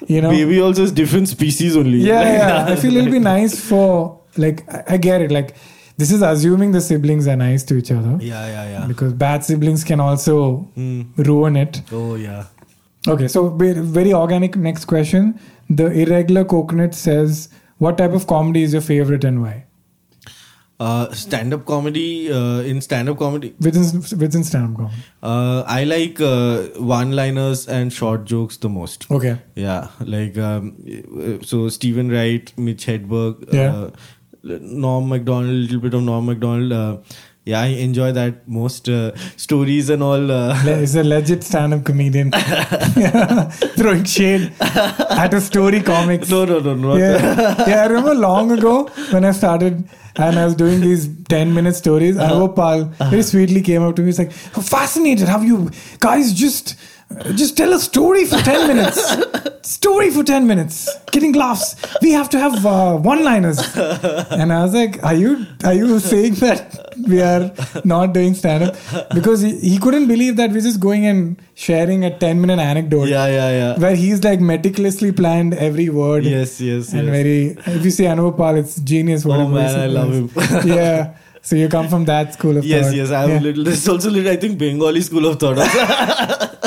[0.07, 0.29] You know?
[0.37, 1.99] Baby also is different species only.
[1.99, 2.65] Yeah, yeah.
[2.75, 5.31] I feel it'll be nice for like I, I get it.
[5.39, 5.55] Like
[5.97, 8.13] this is assuming the siblings are nice to each other.
[8.19, 8.87] Yeah, yeah, yeah.
[8.87, 10.37] Because bad siblings can also
[10.77, 11.27] Mm.
[11.29, 11.81] ruin it.
[11.91, 12.45] Oh, yeah.
[13.07, 15.39] Okay, so very organic next question.
[15.69, 19.65] The irregular coconut says, What type of comedy is your favorite and why?
[20.79, 22.31] Uh, stand-up comedy.
[22.31, 24.95] Uh, in stand-up comedy, Within within stand-up comedy.
[25.21, 29.09] uh, I like uh, one-liners and short jokes the most.
[29.11, 29.37] Okay.
[29.55, 30.75] Yeah, like um,
[31.19, 33.73] uh, so Steven Wright, Mitch Hedberg, Yeah.
[33.75, 33.89] uh,
[34.43, 37.03] Norm Macdonald, a little bit of Norm Macdonald.
[37.43, 40.31] Yeah, I enjoy that most uh, stories and all.
[40.31, 42.31] Uh, He's a legit stand-up comedian.
[43.77, 46.29] Throwing shade at a story comics.
[46.29, 46.95] no, no, no, no.
[46.97, 47.55] yeah.
[47.67, 51.75] yeah, I remember long ago when I started and I was doing these 10 minute
[51.75, 52.15] stories.
[52.15, 52.47] Uh-huh.
[52.47, 54.09] Anupal very sweetly came up to me.
[54.09, 56.75] He's like, fascinated how you guys just
[57.35, 58.99] just tell a story for 10 minutes.
[59.63, 60.89] story for 10 minutes.
[61.11, 61.75] Getting laughs.
[62.01, 63.59] We have to have uh, one liners.
[63.75, 67.51] And I was like, Are you are you saying that we are
[67.85, 68.75] not doing stand up?
[69.13, 73.07] Because he, he couldn't believe that we're just going and sharing a 10 minute anecdote
[73.09, 73.79] Yeah, yeah, yeah.
[73.79, 77.15] where he's like meticulously planned every word Yes, yes, and yes.
[77.15, 77.41] very
[77.77, 80.29] if you see Anupal it's genius Oh, man, I love him.
[80.67, 83.09] yeah so you come from that school of Yes, thought yes.
[83.09, 83.11] Yes.
[83.11, 83.39] I have Yeah.
[83.39, 83.63] a little.
[83.63, 84.31] This also little.
[84.31, 85.57] I think Bengali school of thought.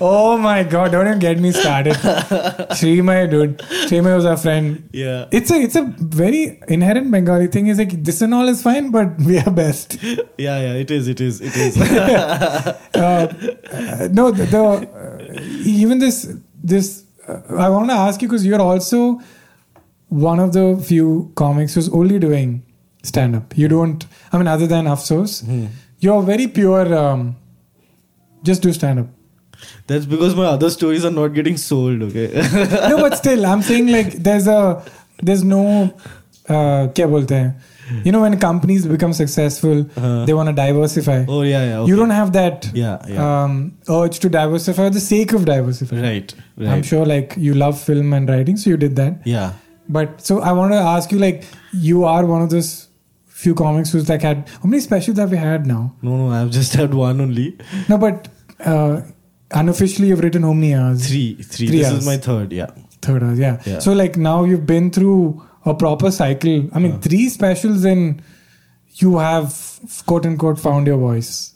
[0.00, 1.94] oh my god don't even get me started
[2.78, 5.26] Srimay dude Srimay was our friend yeah.
[5.30, 8.90] it's a it's a very inherent Bengali thing is like this and all is fine
[8.90, 9.98] but we are best
[10.38, 10.74] Yeah, yeah.
[10.74, 11.08] It is.
[11.08, 11.40] It is.
[11.40, 11.76] It is.
[11.80, 16.32] uh, uh, no the, the uh, even this
[16.62, 19.20] this uh, I want to ask you because you're also
[20.08, 22.62] one of the few comics who's only doing
[23.02, 23.56] stand up.
[23.56, 24.06] You don't.
[24.32, 26.94] I mean, other than Afsos, you're very pure.
[26.94, 27.36] Um,
[28.42, 29.06] just do stand up.
[29.87, 32.01] That's because my other stories are not getting sold.
[32.03, 32.27] Okay.
[32.89, 34.59] no, but still, I'm saying like there's a
[35.21, 35.61] there's no
[36.49, 37.55] uh, क्या बोलते हैं
[38.05, 40.25] you know when companies become successful, Uh-huh.
[40.27, 41.17] they want to diversify.
[41.27, 41.73] Oh yeah, yeah.
[41.89, 41.99] You okay.
[42.01, 43.25] don't have that Yeah, yeah.
[43.43, 43.57] Um,
[43.97, 46.01] urge to diversify for the sake of diversifying.
[46.07, 46.69] right, right.
[46.75, 49.21] I'm sure like you love film and writing, so you did that.
[49.35, 49.53] Yeah.
[49.97, 51.43] But so I want to ask you, like,
[51.89, 52.71] you are one of those
[53.41, 55.81] few comics who's like had how many specials have we had now?
[56.01, 56.31] No, no.
[56.39, 57.45] I've just had one only.
[57.87, 58.27] No, but
[58.73, 59.01] uh,
[59.52, 61.06] unofficially you've written how many hours?
[61.08, 61.66] Three, three.
[61.68, 61.98] Three this hours.
[62.00, 62.52] is my third.
[62.52, 62.70] Yeah.
[63.02, 63.60] Third hours, yeah.
[63.66, 63.78] Yeah.
[63.78, 66.68] So like now you've been through a proper cycle.
[66.72, 68.22] I mean, three specials and
[68.94, 69.54] you have
[70.06, 71.54] quote unquote found your voice,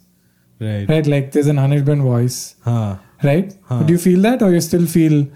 [0.61, 0.89] Right.
[0.89, 1.07] right?
[1.07, 2.97] Like there's an Anirban voice, Huh.
[3.23, 3.55] right?
[3.65, 3.83] Huh.
[3.83, 5.27] Do you feel that, or you still feel?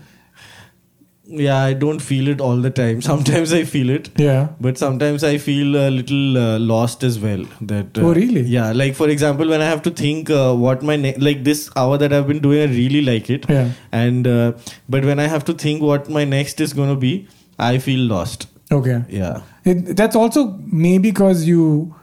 [1.30, 3.02] Yeah, I don't feel it all the time.
[3.08, 4.08] Sometimes I feel it.
[4.16, 4.48] Yeah.
[4.60, 7.44] But sometimes I feel a little uh, lost as well.
[7.60, 8.40] That uh, Oh, really?
[8.42, 11.68] Yeah, like for example, when I have to think uh, what my ne- like this
[11.76, 13.44] hour that I've been doing, I really like it.
[13.48, 13.72] Yeah.
[13.92, 14.52] And uh,
[14.88, 18.46] but when I have to think what my next is gonna be, I feel lost.
[18.72, 19.02] Okay.
[19.10, 19.42] Yeah.
[19.64, 21.94] It, that's also maybe because you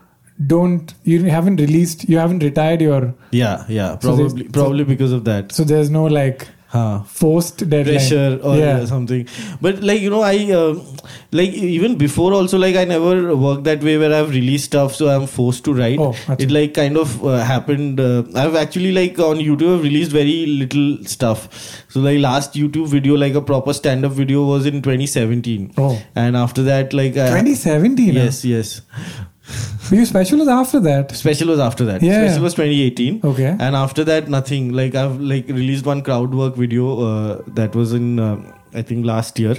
[0.46, 3.98] don't, you haven't released, you haven't retired your, Yeah, yeah.
[4.00, 5.52] So Probably, probably because of that.
[5.52, 7.04] so there's no like Huh.
[7.20, 7.86] forced deadline.
[7.96, 8.86] pressure or yeah.
[8.86, 9.28] something
[9.66, 10.74] but like you know i uh,
[11.40, 15.08] like even before also like i never worked that way where i've released stuff so
[15.16, 16.14] i'm forced to write Oh,
[16.46, 20.38] it like kind of uh, happened uh, i've actually like on youtube i've released very
[20.64, 21.48] little stuff
[21.96, 26.02] so like last youtube video like a proper stand-up video was in 2017 Oh.
[26.16, 28.16] and after that like 2017.
[28.16, 28.22] huh?
[28.24, 28.82] yes yes
[29.91, 31.12] Your special was after that.
[31.15, 32.27] special was after that Yeah.
[32.27, 33.55] special was 2018 Okay.
[33.60, 37.93] and after that nothing like i've like released one crowd work video uh, that was
[37.99, 38.38] in uh,
[38.73, 39.55] i think last year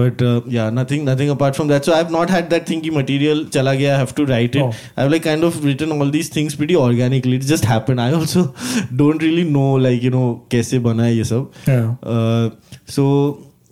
[0.00, 3.42] but uh, yeah nothing nothing apart from that so i've not had that thingy material
[3.56, 4.70] chala gaya i have to write it Oh.
[4.96, 8.44] i've like kind of written all these things pretty organically it just happened i also
[9.02, 11.90] don't really know like you know kaise bana hai ye sab Yeah.
[12.14, 12.50] uh,
[12.98, 13.08] so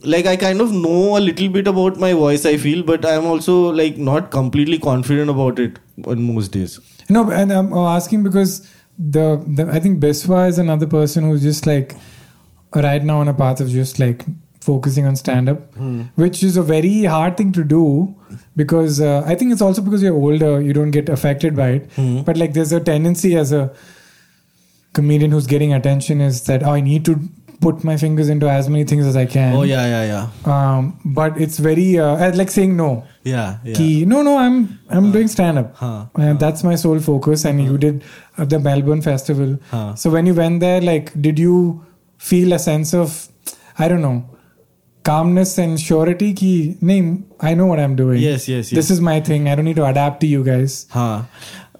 [0.04, 3.24] like i kind of know a little bit about my voice i feel but i'm
[3.24, 6.80] also like not completely confident about it on most days.
[7.08, 11.66] No, and I'm asking because the, the I think Biswa is another person who's just
[11.66, 11.94] like
[12.74, 14.24] right now on a path of just like
[14.60, 15.76] focusing on stand up,
[16.16, 18.14] which is a very hard thing to do
[18.56, 21.90] because uh, I think it's also because you're older, you don't get affected by it.
[22.24, 23.72] But like there's a tendency as a
[24.94, 27.20] comedian who's getting attention is that oh, I need to
[27.64, 29.54] put my fingers into as many things as I can.
[29.58, 32.88] oh yeah yeah yeah Um, but it's very uh, like saying no.
[33.32, 34.56] yeah yeah Ki, no, no, I'm
[34.98, 35.70] I'm doing stand up.
[35.82, 36.06] Huh.
[36.26, 37.44] And that's my sole focus.
[37.50, 38.04] And you did
[38.38, 39.56] uh, the Melbourne Festival.
[39.70, 39.94] Huh.
[40.02, 41.56] So when you went there, like, did you
[42.30, 43.16] feel a sense of,
[43.78, 44.18] I don't know,
[45.10, 46.32] calmness and surety?
[46.34, 47.08] Ki, name,
[47.40, 48.20] I know what I'm doing.
[48.20, 49.48] Yes, yes, This is my thing.
[49.48, 50.86] I don't need to adapt to you guys.
[50.90, 51.22] Huh.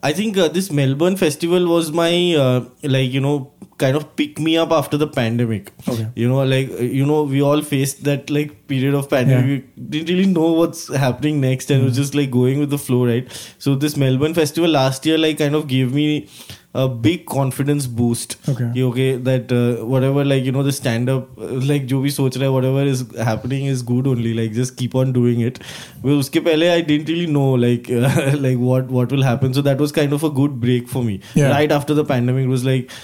[0.04, 4.38] I think uh, this Melbourne festival was my uh, like you know kind of pick
[4.38, 5.72] me up after the pandemic.
[5.88, 6.08] Okay.
[6.14, 9.64] You know, like uh, you know, we all faced that like period of pandemic.
[9.64, 9.72] Yeah.
[9.76, 12.78] We didn't really know what's happening next, and it was just like going with the
[12.78, 13.32] flow, right?
[13.58, 16.28] So this Melbourne festival last year like kind of gave me
[16.74, 21.28] a big confidence boost okay okay that uh, whatever like you know the stand up
[21.70, 25.12] like jo bhi soch raha whatever is happening is good only like just keep on
[25.18, 25.60] doing it
[26.06, 29.66] well uske pehle i didn't really know like uh, like what what will happen so
[29.68, 31.52] that was kind of a good break for me yeah.
[31.56, 32.96] right after the pandemic was like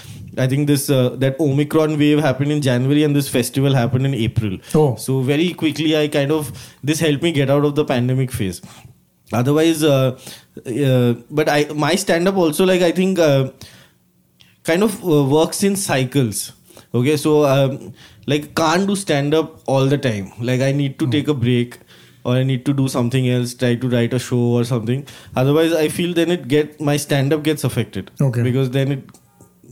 [0.42, 4.14] I think this uh, that Omicron wave happened in January and this festival happened in
[4.26, 4.52] April.
[4.80, 4.94] Oh.
[5.06, 6.52] So very quickly I kind of
[6.90, 8.60] this helped me get out of the pandemic phase.
[9.32, 10.18] Otherwise, uh,
[10.66, 13.50] uh, but i my stand up also like i think uh,
[14.64, 16.52] kind of uh, works in cycles.
[16.94, 17.92] Okay so um,
[18.26, 20.32] like can't do stand up all the time.
[20.40, 21.78] Like i need to take a break
[22.24, 25.06] or i need to do something else try to write a show or something.
[25.36, 28.10] Otherwise i feel then it get my stand up gets affected.
[28.20, 28.42] Okay.
[28.42, 29.19] because then it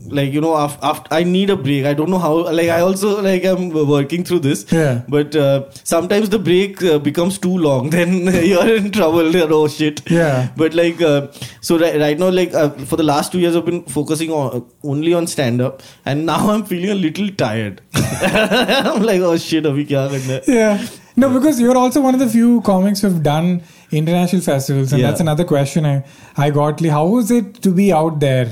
[0.06, 2.80] like you know after, after i need a break i don't know how like i
[2.80, 5.02] also like i'm working through this Yeah.
[5.08, 8.12] but uh, sometimes the break uh, becomes too long then
[8.50, 10.48] you're in trouble oh shit Yeah.
[10.56, 11.28] but like uh,
[11.61, 14.64] so right, right now like uh, for the last two years i've been focusing on
[14.84, 19.64] only on stand up and now i'm feeling a little tired i'm like oh shit
[19.64, 20.40] abhi kya karna?
[20.46, 20.87] Yeah.
[21.20, 24.92] No, because you're also one of the few comics who've done international festivals.
[24.92, 25.08] And Yeah.
[25.08, 26.04] that's another question I,
[26.37, 26.80] I got.
[26.80, 26.90] Lee.
[26.90, 28.44] How was it to be out there?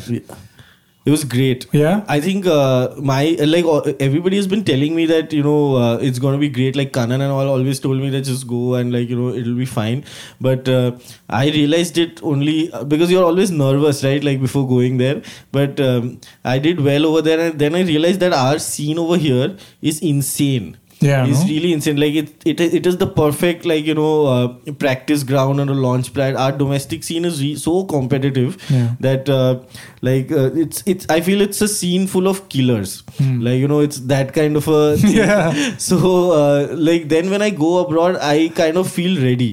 [1.07, 2.05] It was great Yeah.
[2.15, 5.97] I think uh, my like uh, everybody has been telling me that you know uh,
[6.09, 6.75] it's gonna be great.
[6.81, 9.55] Like Kanan and all always told me that just go and like you know it'll
[9.65, 10.05] be fine.
[10.41, 10.93] But uh,
[11.29, 14.23] I realized it only uh, because you're always nervous, right?
[14.31, 15.23] Like before going there.
[15.53, 19.17] But um, I did well over there, and then I realized that our scene over
[19.29, 19.57] here
[19.93, 20.77] is insane.
[21.05, 21.49] Yeah, it's no?
[21.49, 21.99] really insane.
[22.03, 25.75] Like it, it, it is the perfect like you know uh, practice ground and a
[25.75, 26.37] launch pad.
[26.45, 28.95] Our domestic scene is re- so competitive Yeah.
[29.01, 29.61] that uh,
[30.09, 33.37] like uh, it's it's i feel it's a scene full of killers Hmm.
[33.47, 35.15] like you know it's that kind of a thing.
[35.17, 35.77] Yeah.
[35.89, 35.99] so
[36.41, 39.53] uh, like then when i go abroad i kind of feel ready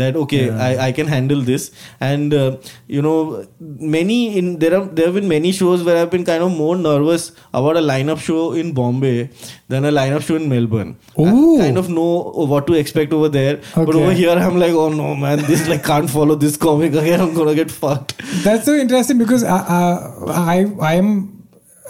[0.00, 0.62] that okay Yeah.
[0.66, 1.64] I, I can handle this
[2.00, 2.56] and uh,
[2.88, 3.46] you know
[3.94, 6.76] many in there are there have been many shows where i've been kind of more
[6.84, 7.26] nervous
[7.60, 9.28] about a lineup show in bombay
[9.68, 11.58] than a lineup show in melbourne Ooh.
[11.58, 12.08] i kind of know
[12.54, 15.84] what to expect over there but over here i'm like oh no man this like
[15.90, 18.16] can't follow this comic again i'm gonna get fucked
[18.48, 19.58] That's so interesting because I,
[19.92, 21.14] uh, I I am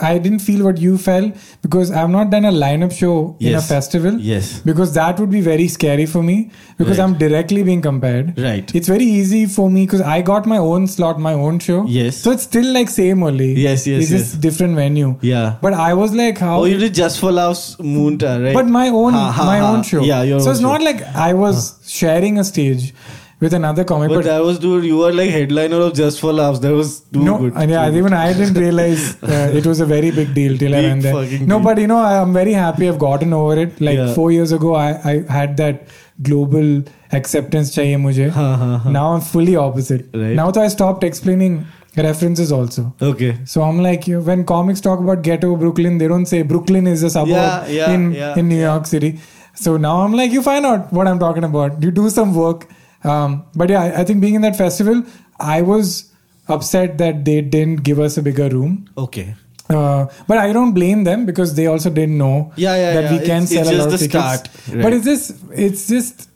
[0.09, 1.35] I didn't feel what you felt
[1.65, 4.15] because I've not done a lineup show in a festival.
[4.29, 4.47] Yes.
[4.69, 6.37] Because that would be very scary for me
[6.79, 7.05] because Right.
[7.05, 8.31] I'm directly being compared.
[8.45, 8.75] Right.
[8.81, 11.85] It's very easy for me because I got my own slot, my own show.
[11.99, 12.17] Yes.
[12.25, 13.51] So it's still like same only.
[13.67, 15.13] Yes, yes, It's just different venue.
[15.21, 15.57] Yeah.
[15.61, 16.57] But I was like, how?
[16.63, 19.73] oh you did just for laughs Montreal right but my own Ha, ha, my ha.
[19.75, 20.03] own show.
[20.13, 20.73] yeah your so it's show.
[20.73, 21.63] not like I was
[22.01, 22.93] sharing a stage
[23.43, 24.09] with another comic.
[24.11, 26.91] but, But, that was dude you were like headliner of just for laughs that was
[27.17, 29.05] too no, good and yeah, Too even I didn't realize
[29.37, 31.15] uh, it was a very big deal till I Big went there.
[31.53, 31.65] No, deal.
[31.69, 33.81] but you know, I- I'm very happy I've gotten over it.
[33.89, 34.15] Like Yeah.
[34.19, 35.89] four years ago, I, I had that
[36.31, 36.69] global
[37.21, 38.31] acceptance chahiye mujhe.
[38.41, 38.91] Ha, ha, ha.
[38.99, 40.05] Now I'm fully opposite.
[40.25, 40.35] Right.
[40.43, 41.57] Now though I stopped explaining
[41.97, 42.83] references also.
[43.13, 46.87] okay So I'm like, you when comics talk about ghetto Brooklyn, they don't say Brooklyn
[46.93, 49.11] is a suburb Yeah, yeah, in yeah, in New York City.
[49.65, 51.83] So now I'm like, you find out what I'm talking about.
[51.83, 52.65] You do some work.
[53.05, 55.03] Um, but yeah, I, I think being in that festival,
[55.41, 56.11] I was
[56.49, 58.89] upset that they didn't give us a bigger room.
[58.97, 59.35] okay
[59.71, 63.13] Uh, but I don't blame them because they also didn't know Yeah, yeah, that yeah.
[63.13, 64.13] we can It's- sell it's a lot of tickets.
[64.13, 64.83] start, right.
[64.85, 65.31] But it's just
[65.67, 66.29] it's just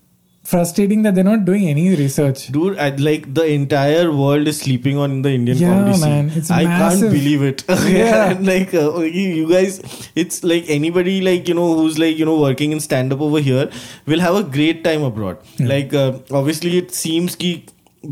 [0.46, 2.48] frustrating that they're not doing any research.
[2.48, 6.10] Dude, I, like the entire world is sleeping on the Indian Yeah, comedy scene.
[6.10, 7.00] man, it's I massive.
[7.02, 7.64] can't believe it.
[7.70, 8.32] Yeah.
[8.32, 9.80] and like uh, you, you guys,
[10.16, 13.40] it's like anybody like you know who's like you know working in stand up over
[13.40, 13.70] here
[14.08, 15.38] will have a great time abroad.
[15.60, 17.54] Like uh, obviously it seems कि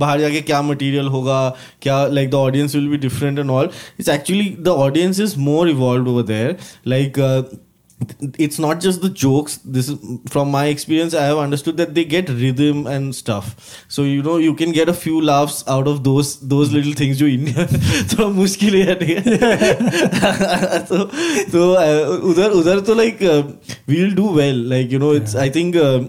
[0.01, 1.38] बाहर जाके क्या material होगा
[1.82, 5.67] क्या like the audience will be different and all it's actually the audience is more
[5.67, 6.51] evolved over there
[6.86, 7.41] like uh,
[8.45, 9.97] it's not just the jokes this is
[10.34, 13.49] from my experience i have understood that they get rhythm and stuff
[13.95, 17.17] so you know you can get a few laughs out of those those little things
[17.23, 17.65] जो India
[18.13, 21.01] थोड़ा मुश्किल है ठीक है so
[21.55, 23.43] so uh, उधर उधर तो like uh,
[23.93, 25.99] we'll do well like you know it's i think uh,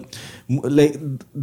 [0.49, 0.97] m- like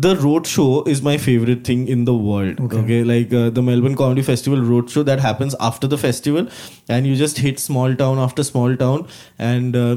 [0.08, 2.78] the road show is my favorite thing in the world Okay.
[2.84, 6.48] okay, like uh, the melbourne comedy festival road show that happens after the festival
[6.88, 9.06] and you just hit small town after small town
[9.38, 9.96] and uh,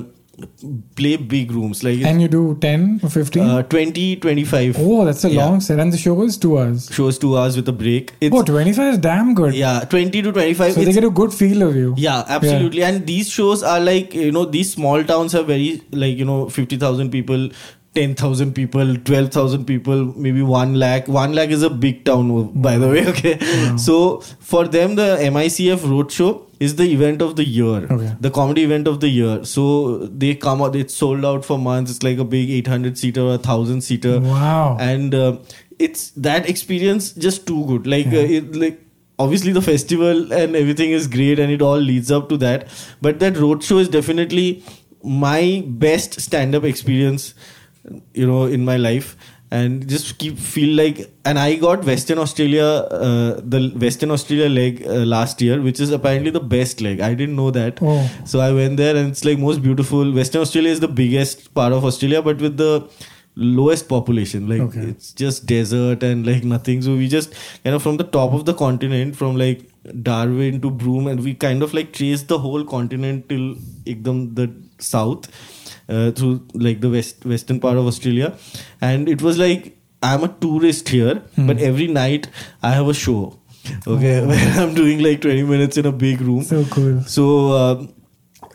[0.95, 3.43] play big rooms like And you do 10 or 15?
[3.43, 5.45] uh, 20 25 oh, that's a yeah.
[5.47, 5.79] long set.
[5.81, 6.89] And the show is two hours.
[6.93, 9.55] shows two hours with a break it's Oh, 25 is damn good.
[9.55, 11.95] yeah 20 to 25 So they get a good feel of you.
[11.97, 16.17] yeah absolutely and these shows are like you know these small towns are very like
[16.17, 17.49] you know 50000 people
[17.97, 21.09] 10000 people 12000 people maybe 1 lakh.
[21.09, 22.33] 1 lakh is a big town
[22.69, 23.37] by the way okay?
[23.77, 24.21] So
[24.53, 27.85] for them the micf roadshow is the event of the year.
[27.97, 28.17] Okay.
[28.21, 29.45] the comedy event of the year.
[29.45, 31.91] So they come out it's sold out for months.
[31.91, 34.21] It's like a big 800 seater or 1000 seater.
[34.21, 34.77] Wow.
[34.81, 35.39] and uh,
[35.79, 37.87] it's that experience just too good.
[37.87, 38.81] Like uh, it, like
[39.19, 42.69] obviously the festival and everything is great and it all leads up to that.
[43.01, 44.65] But that roadshow is definitely
[45.03, 47.35] my best stand-up experience
[48.15, 49.17] you know in my life
[49.57, 52.65] and just keep feel like and i got western australia
[53.09, 57.13] uh, the western australia leg uh, last year which is apparently the best leg i
[57.21, 58.11] didn't know that Oh.
[58.25, 60.11] so I went there and it's like most beautiful.
[60.13, 62.89] Western Australia is the biggest part of Australia, but with the
[63.37, 64.49] lowest population.
[64.49, 64.81] Like Okay.
[64.93, 66.83] it's just desert and like nothing.
[66.83, 69.63] So we just kind of from the top of the continent, from like
[70.03, 73.47] Darwin to Broome, and we kind of like traced the whole continent till
[73.95, 75.29] ekdam the south
[75.89, 78.35] uh, through like the west western part of Australia,
[78.81, 81.47] and it was like I'm a tourist here, Hmm.
[81.47, 82.29] but every night
[82.63, 83.39] I have a show.
[83.87, 86.43] Okay, where I'm doing like 20 minutes in a big room.
[86.45, 87.01] So cool.
[87.03, 87.25] So,
[87.61, 87.89] um,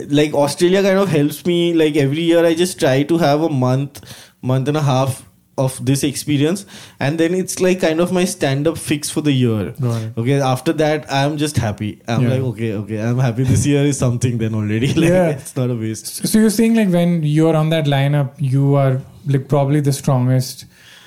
[0.07, 1.73] like Australia kind of helps me.
[1.73, 3.99] Like every year, I just try to have a month,
[4.41, 5.17] month and a half
[5.65, 6.65] of this experience,
[6.99, 9.69] and then it's like kind of my stand-up fix for the year.
[9.69, 9.83] It.
[10.23, 11.91] Okay, after that, I'm just happy.
[12.07, 12.29] I'm Yeah.
[12.33, 13.43] like, okay, okay, I'm happy.
[13.53, 14.93] This year is something then already.
[15.01, 15.29] Like Yeah.
[15.37, 16.11] it's not a waste.
[16.27, 19.01] So you're saying like when you're on that lineup, you are
[19.35, 20.65] like probably the strongest.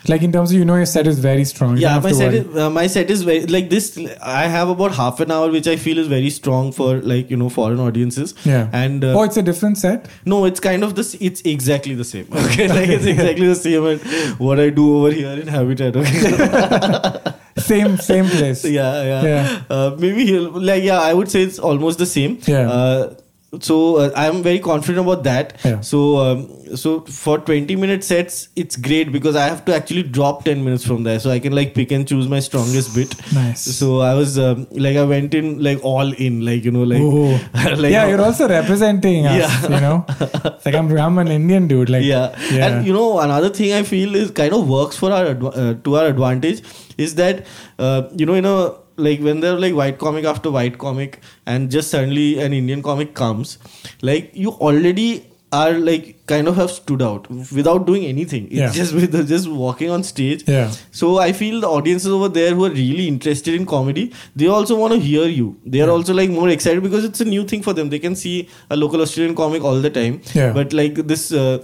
[0.09, 1.77] Like in terms of you know your set is very strong.
[1.77, 3.87] You yeah my set is uh, my set is very like this
[4.23, 7.37] i have about half an hour which i feel is very strong for like you
[7.43, 8.69] know foreign audiences Yeah.
[8.73, 10.09] and uh, oh, it's a different set.
[10.27, 11.14] No, it's kind of this.
[11.21, 12.27] It's exactly the same.
[12.45, 13.87] Okay, like it's exactly the same.
[13.87, 14.01] And
[14.38, 15.97] what I do over here in Habitat.
[15.97, 17.33] Okay.
[17.64, 18.64] Same same place.
[18.77, 19.23] yeah, yeah.
[19.25, 19.62] Yeah.
[19.71, 21.01] Uh, maybe he'll like yeah.
[21.01, 22.38] I would say it's almost the same.
[22.47, 23.14] Yeah.
[23.61, 25.57] So uh, I am very confident about that.
[25.64, 25.81] Yeah.
[25.81, 30.45] So um, so for 20 minute sets, it's great because I have to actually drop
[30.45, 33.14] 10 minutes from there, so I can like pick and choose my strongest bit.
[33.35, 33.62] Nice.
[33.62, 37.01] So I was um, like I went in like all in, like you know, like,
[37.03, 37.41] Oh.
[37.76, 39.74] like yeah, you're also representing us, Yeah.
[39.74, 40.05] you know.
[40.09, 41.91] It's like I'm, I'm an Indian dude.
[41.91, 42.35] Like, yeah.
[42.51, 42.66] yeah.
[42.66, 45.97] and you know another thing i feel is kind of works for our uh, to
[45.97, 46.62] our advantage
[46.99, 47.45] is that
[47.78, 51.70] uh, you know you know like when there's like white comic after white comic and
[51.70, 53.59] just suddenly an indian comic comes
[54.03, 58.47] like you already are like kind of have stood out without doing anything.
[58.51, 58.70] It's Yeah.
[58.78, 60.42] just with just walking on stage.
[60.49, 60.72] Yeah.
[61.01, 64.05] so i feel the audiences over there who are really interested in comedy
[64.42, 65.57] they also want to hear you.
[65.64, 67.90] They are also like more excited because it's a new thing for them.
[67.90, 70.20] They can see a local australian comic all the time.
[70.40, 70.53] Yeah.
[70.59, 71.59] but like this uh,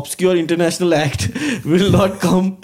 [0.00, 1.30] obscure international act
[1.74, 2.58] will not come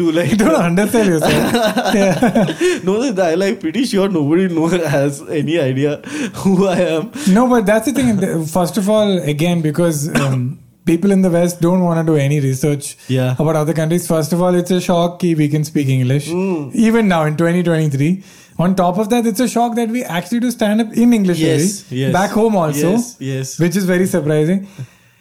[0.00, 1.94] to like don't understand yourself.
[1.94, 2.80] yeah.
[2.88, 2.96] no
[3.30, 5.96] I like pretty sure nobody knows has any idea
[6.42, 8.46] who I am No, but that's the thing.
[8.46, 10.58] First of all, again, because um,
[10.90, 13.34] people in the West don't want to do any research Yeah.
[13.38, 14.06] about other countries.
[14.12, 16.30] First of all, it's a shock that we can speak English.
[16.30, 16.70] Hmm.
[16.74, 18.22] Even now in 2023.
[18.58, 21.38] On top of that, it's a shock that we actually do stand up in English
[21.38, 22.00] Yes, only.
[22.02, 22.12] yes.
[22.12, 22.90] back home also.
[22.92, 23.58] Yes, yes.
[23.58, 24.66] Which is very surprising.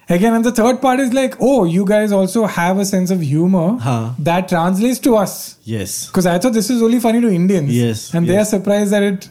[0.09, 3.21] Again, and the third part is like, oh, you guys also have a sense of
[3.21, 4.13] humor Huh.
[4.19, 5.33] that translates to us.
[5.63, 7.69] yes Because I thought this is only funny to Indians.
[7.75, 9.29] Yes, And they are surprised that it.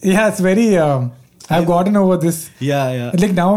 [0.00, 0.76] Yeah, it's very.
[0.78, 1.12] Um,
[1.50, 2.50] I've gotten over this.
[2.60, 3.50] yeah yeah Like now,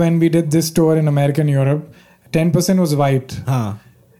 [0.00, 1.92] when we did this tour in America and Europe,
[2.32, 3.32] 10% was white.
[3.46, 3.74] huh.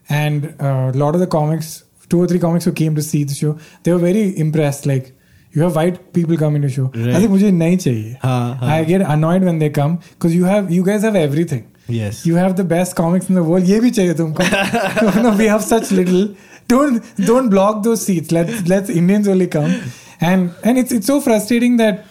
[0.09, 3.23] And uh, a lot of the comics, two or three comics who came to see
[3.23, 4.85] the show, they were very impressed.
[4.85, 5.11] Like,
[5.56, 6.84] you have white people coming to show.
[6.94, 7.16] I Right.
[7.22, 8.16] think मुझे नहीं चाहिए.
[8.22, 8.70] हाँ, हाँ.
[8.76, 11.62] I get annoyed when they come because you have you guys have everything.
[11.94, 13.66] yes You have the best comics in the world.
[13.70, 15.22] ये भी चाहिए तुमको.
[15.26, 16.24] no, we have such little.
[16.72, 18.32] Don't don't block those seats.
[18.38, 19.74] Let's let's Indians only come.
[20.20, 22.04] And and it's it's so frustrating that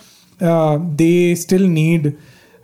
[0.51, 1.13] uh, they
[1.43, 2.11] still need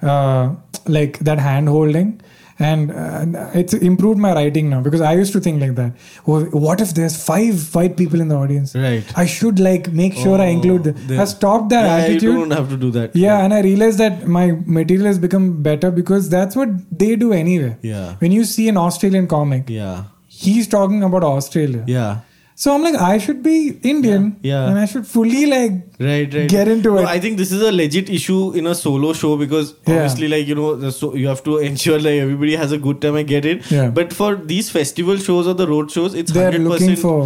[0.04, 0.50] uh,
[0.98, 2.12] like that hand holding.
[2.59, 2.91] And
[3.37, 5.93] uh, it's improved my writing now because I used to think like that.
[6.27, 8.75] Oh, what if there's five white people in the audience?
[8.77, 9.03] Right.
[9.17, 10.97] I should like make sure I Oh, include them.
[11.09, 12.23] then- I stopped that yeah, attitude.
[12.23, 15.63] you don't have to do that Yeah, and I realized that my material has become
[15.63, 17.77] better because that's what they do anyway.
[17.83, 18.15] Yeah.
[18.19, 21.83] When you see an Australian comic, yeah he's talking about Australia.
[21.87, 22.21] yeah
[22.57, 24.37] So I'm like, I should be Indian.
[24.43, 24.69] Yeah.
[24.69, 27.07] And I should fully like right right Get into No, it.
[27.07, 29.95] i think this is a legit issue in a solo show because Yeah.
[29.95, 33.15] obviously like you know so you have to ensure like everybody has a good time
[33.23, 33.91] i get it Yeah.
[33.99, 37.19] but for these festival shows or the road shows it's they're 100% looking for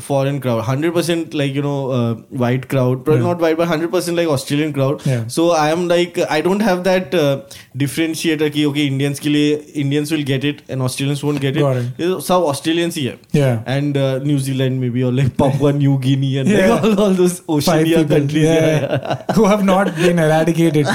[0.00, 3.28] foreign crowd 100% like you know uh, white crowd probably Yeah.
[3.28, 5.24] not white but 100% like australian crowd Yeah.
[5.26, 7.42] so i am like i don't have that uh,
[7.82, 11.66] differentiator ki okay indians ke liye indians will get it and australians won't get it
[12.06, 13.60] It's सब australians ही है Yeah.
[13.74, 16.72] and uh, new zealand maybe or like papua new guinea and Yeah.
[16.72, 19.34] like all, all those oceania countries yeah.
[19.40, 20.86] who have not been eradicated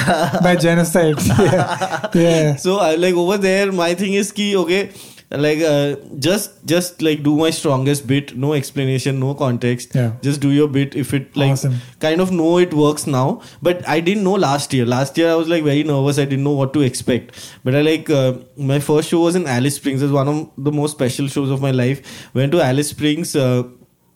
[0.47, 1.21] by genocide.
[1.43, 2.09] Yeah.
[2.23, 2.55] yeah.
[2.65, 4.81] so I like over there my thing is ki okay
[5.29, 9.93] like uh, just just like do my strongest bit no explanation no context.
[9.93, 10.11] Yeah.
[10.21, 10.95] just do your bit.
[10.95, 11.75] If it like Awesome.
[11.99, 13.41] kind of know it works now.
[13.61, 14.85] But i didn't know last year.
[14.85, 16.17] Last year i was like very nervous.
[16.17, 17.33] I didn't know what to expect.
[17.65, 20.01] But i like uh, my first show was in alice springs.
[20.01, 22.29] It's one of the most special shows of my life.
[22.33, 23.63] Went to alice springs uh,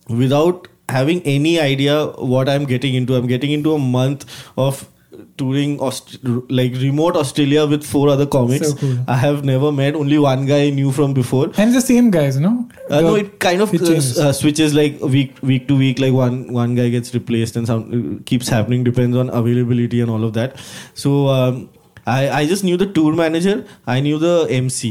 [0.08, 3.14] without having any idea what i'm getting into.
[3.14, 4.24] I'm getting into a month
[4.56, 4.88] of
[5.36, 6.18] touring Aust-
[6.58, 8.96] like remote australia with four other comics So cool.
[9.08, 12.38] i have never met only one guy i knew from before And the same guys,
[12.38, 12.52] no?
[12.90, 15.98] uh, no, it kind of it uh, uh, switches like week week to week.
[15.98, 18.84] Like one one guy gets replaced and some keeps happening.
[18.88, 20.56] Depends on availability and all of that.
[21.04, 21.60] So um,
[22.06, 23.54] I I just knew the tour manager.
[23.86, 24.90] I knew the MC,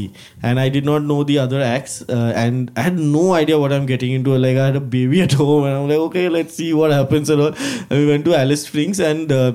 [0.50, 1.96] and I did not know the other acts.
[2.08, 4.36] Uh, and I had no idea what I'm getting into.
[4.46, 7.30] Like I had a baby at home, and I'm like, okay, let's see what happens
[7.36, 7.54] and all.
[7.90, 9.52] And we went to Alice Springs, and uh,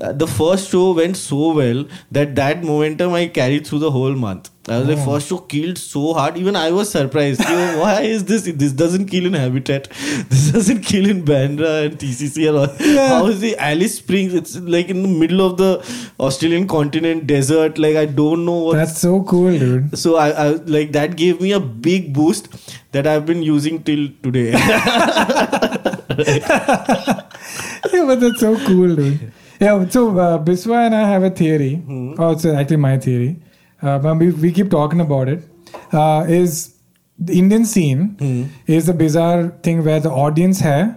[0.00, 4.14] uh, the first show went so well that that momentum I carried through the whole
[4.14, 4.50] month.
[4.68, 5.04] I was like, Oh.
[5.12, 6.36] first show killed so hard.
[6.36, 7.40] Even I was surprised.
[7.40, 8.42] Yo, why is this?
[8.62, 9.86] This doesn't kill in Habitat.
[10.30, 12.68] This doesn't kill in Bandra and TCC and all.
[12.94, 13.08] Yeah.
[13.10, 14.34] How is the Alice Springs?
[14.34, 15.70] It's like in the middle of the
[16.18, 17.78] Australian continent, desert.
[17.78, 18.74] Like I don't know what.
[18.82, 19.96] That's so cool, dude.
[19.96, 22.48] so I, I like that gave me a big boost
[22.92, 24.50] that I've been using till today.
[27.92, 29.32] yeah, but that's so cool, dude.
[29.60, 31.82] Yeah, so uh, Biswa and I have a theory.
[32.18, 33.36] Oh, it's actually my theory.
[33.82, 35.42] Uh, but we, we keep talking about it.
[35.92, 36.74] Uh, is
[37.18, 40.94] the Indian scene is a bizarre thing where the audience hai,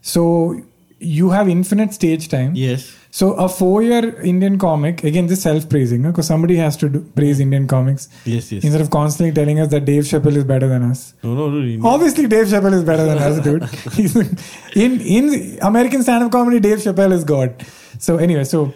[0.00, 0.60] so
[1.00, 2.52] you have infinite stage time.
[2.54, 2.94] yes.
[3.10, 7.66] So a four-year Indian comic, again, this self-praising, because somebody has to do, praise Indian
[7.66, 8.52] comics Yes.
[8.52, 8.62] Yes.
[8.64, 11.14] instead of constantly telling us that Dave Chappelle is better than us.
[11.22, 11.58] No, no, no.
[11.58, 11.88] no.
[11.88, 13.62] Obviously, Dave Chappelle is better than us, dude.
[14.76, 17.64] In in American stand-up comedy, Dave Chappelle is God.
[17.98, 18.72] So anyway, so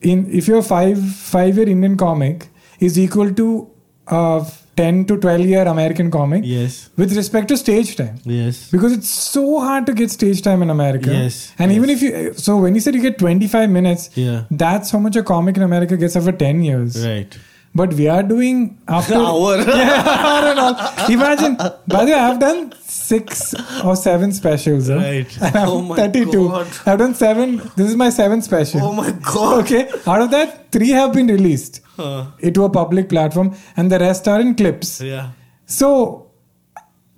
[0.00, 0.98] in if you're five
[1.34, 2.48] five year Indian comic
[2.78, 3.70] is equal to
[4.08, 4.44] uh,
[4.76, 6.88] 10 to 12 year American comic Yes.
[6.96, 8.18] with respect to stage time.
[8.24, 8.70] Yes.
[8.70, 11.10] Because it's so hard to get stage time in America.
[11.12, 14.44] Yes, And even if you, so when you said you get 25 minutes, Yeah.
[14.50, 17.04] that's how much a comic in America gets over 10 years.
[17.06, 17.36] Right.
[17.74, 19.14] But we are doing after.
[19.16, 19.58] Hour.
[19.82, 21.10] yeah, hour and all.
[21.10, 22.72] Imagine, by the way, I've done
[23.10, 23.54] six
[23.88, 24.88] or seven specials.
[24.92, 24.96] huh?
[25.04, 25.36] Right.
[25.48, 26.48] And I'm Oh my 32.
[26.48, 26.66] God.
[26.86, 27.56] I've done seven.
[27.76, 28.80] This is my seventh special.
[28.88, 29.64] Oh my god.
[29.64, 29.82] Okay.
[30.14, 32.24] Out of that, three have been released Huh.
[32.48, 34.92] into a public platform, and the rest are in clips.
[35.12, 35.30] Yeah.
[35.66, 35.88] So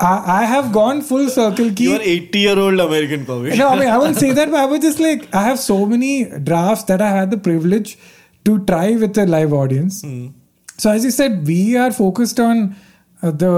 [0.01, 1.71] I, I have gone full circle.
[1.73, 3.57] Ki, You are 80 year old American comic.
[3.61, 5.77] no, I mean I won't say that, but I was just like I have so
[5.87, 6.15] many
[6.51, 7.97] drafts that I had the privilege
[8.47, 10.01] to try with a live audience.
[10.03, 10.29] Hmm.
[10.79, 12.75] So as you said, we are focused on
[13.23, 13.53] uh, the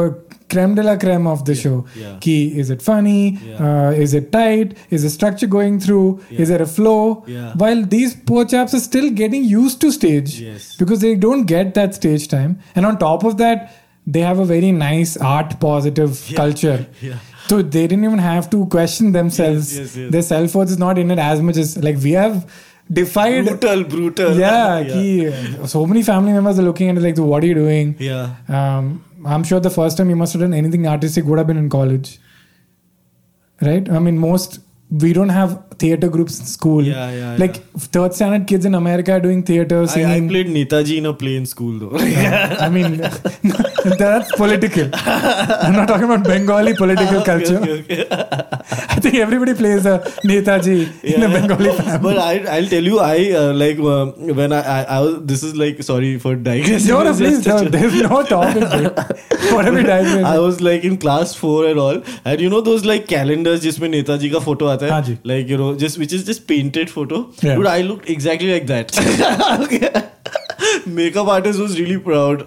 [0.48, 1.84] creme de la creme of the show.
[1.96, 2.16] yeah.
[2.20, 3.38] Ki, is it funny?
[3.48, 3.88] Yeah.
[3.88, 4.76] Uh, is it tight?
[4.90, 6.20] Is the structure going through?
[6.30, 7.24] Is there a flow?
[7.26, 7.52] Yeah.
[7.54, 10.76] While these poor chaps are still getting used to stage Yes.
[10.76, 13.72] because they don't get that stage time, and on top of that,
[14.06, 16.36] they have a very nice art positive Yeah.
[16.36, 16.86] culture.
[17.02, 17.14] Yeah.
[17.48, 19.76] So they didn't even have to question themselves.
[19.78, 20.10] Yes, yes.
[20.12, 22.46] Their self worth is not in it as much as like we have
[22.90, 23.44] defied.
[23.46, 24.34] Brutal, brutal.
[24.38, 24.92] Yeah, yeah.
[24.92, 27.96] ki, so many family members are looking at it like, so what are you doing?
[27.98, 28.36] Yeah.
[28.48, 31.56] Um, I'm sure the first time you must have done anything artistic would have been
[31.56, 32.18] in college,
[33.60, 33.88] right?
[33.88, 34.60] I mean, most
[35.01, 35.51] we don't have
[35.81, 36.83] theater groups in school.
[36.83, 37.57] Yeah, yeah, Like
[37.95, 40.29] third standard kids in America are doing theater, I, I singing.
[40.29, 41.91] played Netaji in a play in school though.
[41.97, 42.97] I mean,
[44.01, 44.89] that's political.
[44.93, 47.57] I'm not talking about Bengali political culture.
[47.57, 48.07] Okay, okay, okay.
[48.95, 51.39] I think everybody plays a Netaji in a Yeah.
[51.39, 51.99] Bengali family.
[52.07, 54.07] But I, I'll tell you, I uh, like uh,
[54.41, 55.21] when I, I, I was.
[55.33, 56.89] This is like sorry for digressing.
[56.91, 58.69] No, no, It's please, just no, a- there's no topic.
[58.71, 59.53] dude.
[59.53, 60.41] What are we I digressing?
[60.47, 64.29] was like in class four and all, and you know those like calendars जिसमें नेताजी
[64.35, 65.17] का photo आता हाँ है, जी.
[65.25, 67.19] like you know just which is just painted photo.
[67.41, 67.55] Yeah.
[67.55, 68.97] Dude, I looked exactly like that.
[69.63, 69.89] okay.
[70.85, 72.45] Makeup artist was really proud.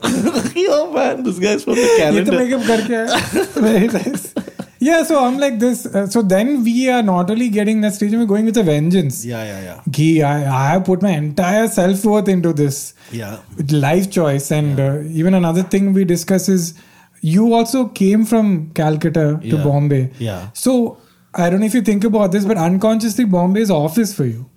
[0.57, 2.33] Yo man, this guy's from the ये तो calendar.
[2.33, 3.61] makeup करके आया.
[3.61, 4.35] Very nice.
[4.81, 5.87] Yeah, so I'm like this.
[5.87, 9.25] Uh, so then we are not only getting that stage, we're going with a vengeance.
[9.25, 13.39] Yeah, yeah, yeah, Gee, I, I have put my entire self worth into this yeah.
[13.71, 14.51] life choice.
[14.51, 16.75] And uh, even another thing we discuss is
[17.21, 19.63] you also came from Calcutta to Yeah.
[19.63, 20.11] Bombay.
[20.19, 20.49] Yeah.
[20.53, 20.99] So
[21.34, 24.50] I don't know if you think about this, but unconsciously, Bombay is office for you.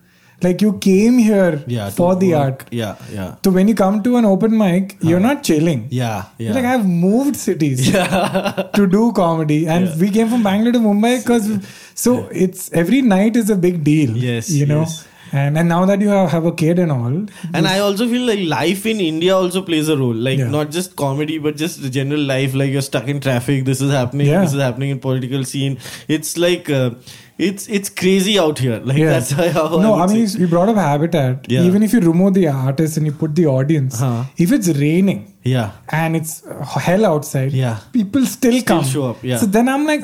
[0.43, 1.91] Like you came here Yeah.
[1.91, 2.41] for the work.
[2.43, 2.65] art.
[2.71, 5.35] Yeah, yeah, So when you come to an open mic, you're uh-huh.
[5.35, 5.87] not chilling.
[5.91, 6.47] yeah, yeah.
[6.47, 11.19] You're like I've moved cities to do comedy, and we came from Bangalore to Mumbai
[11.23, 11.51] because
[11.95, 14.17] so it's every night is a big deal.
[14.17, 14.81] Yes, you know.
[14.81, 15.07] yes.
[15.33, 17.17] And and now that you have, have a kid and all,
[17.55, 20.15] And I also feel like life in India also plays a role.
[20.29, 20.51] Like Yeah.
[20.51, 22.55] not just comedy, but just the general life.
[22.55, 23.65] Like you're stuck in traffic.
[23.65, 24.27] This is happening.
[24.29, 24.41] Yeah.
[24.43, 25.79] This is happening in political scene.
[26.09, 26.91] It's like uh,
[27.39, 28.81] it's it's crazy out here.
[28.85, 29.11] Like yeah.
[29.17, 29.69] that's how.
[29.69, 31.51] no, would I mean you brought up habitat.
[31.57, 31.63] Yeah.
[31.63, 34.25] Even if you remove the artist and you put the audience, Huh.
[34.37, 37.79] if it's raining yeah, and it's uh, hell outside, Yeah.
[37.93, 38.85] people still, Still come.
[38.85, 39.39] show up, yeah.
[39.39, 40.03] So then I'm like,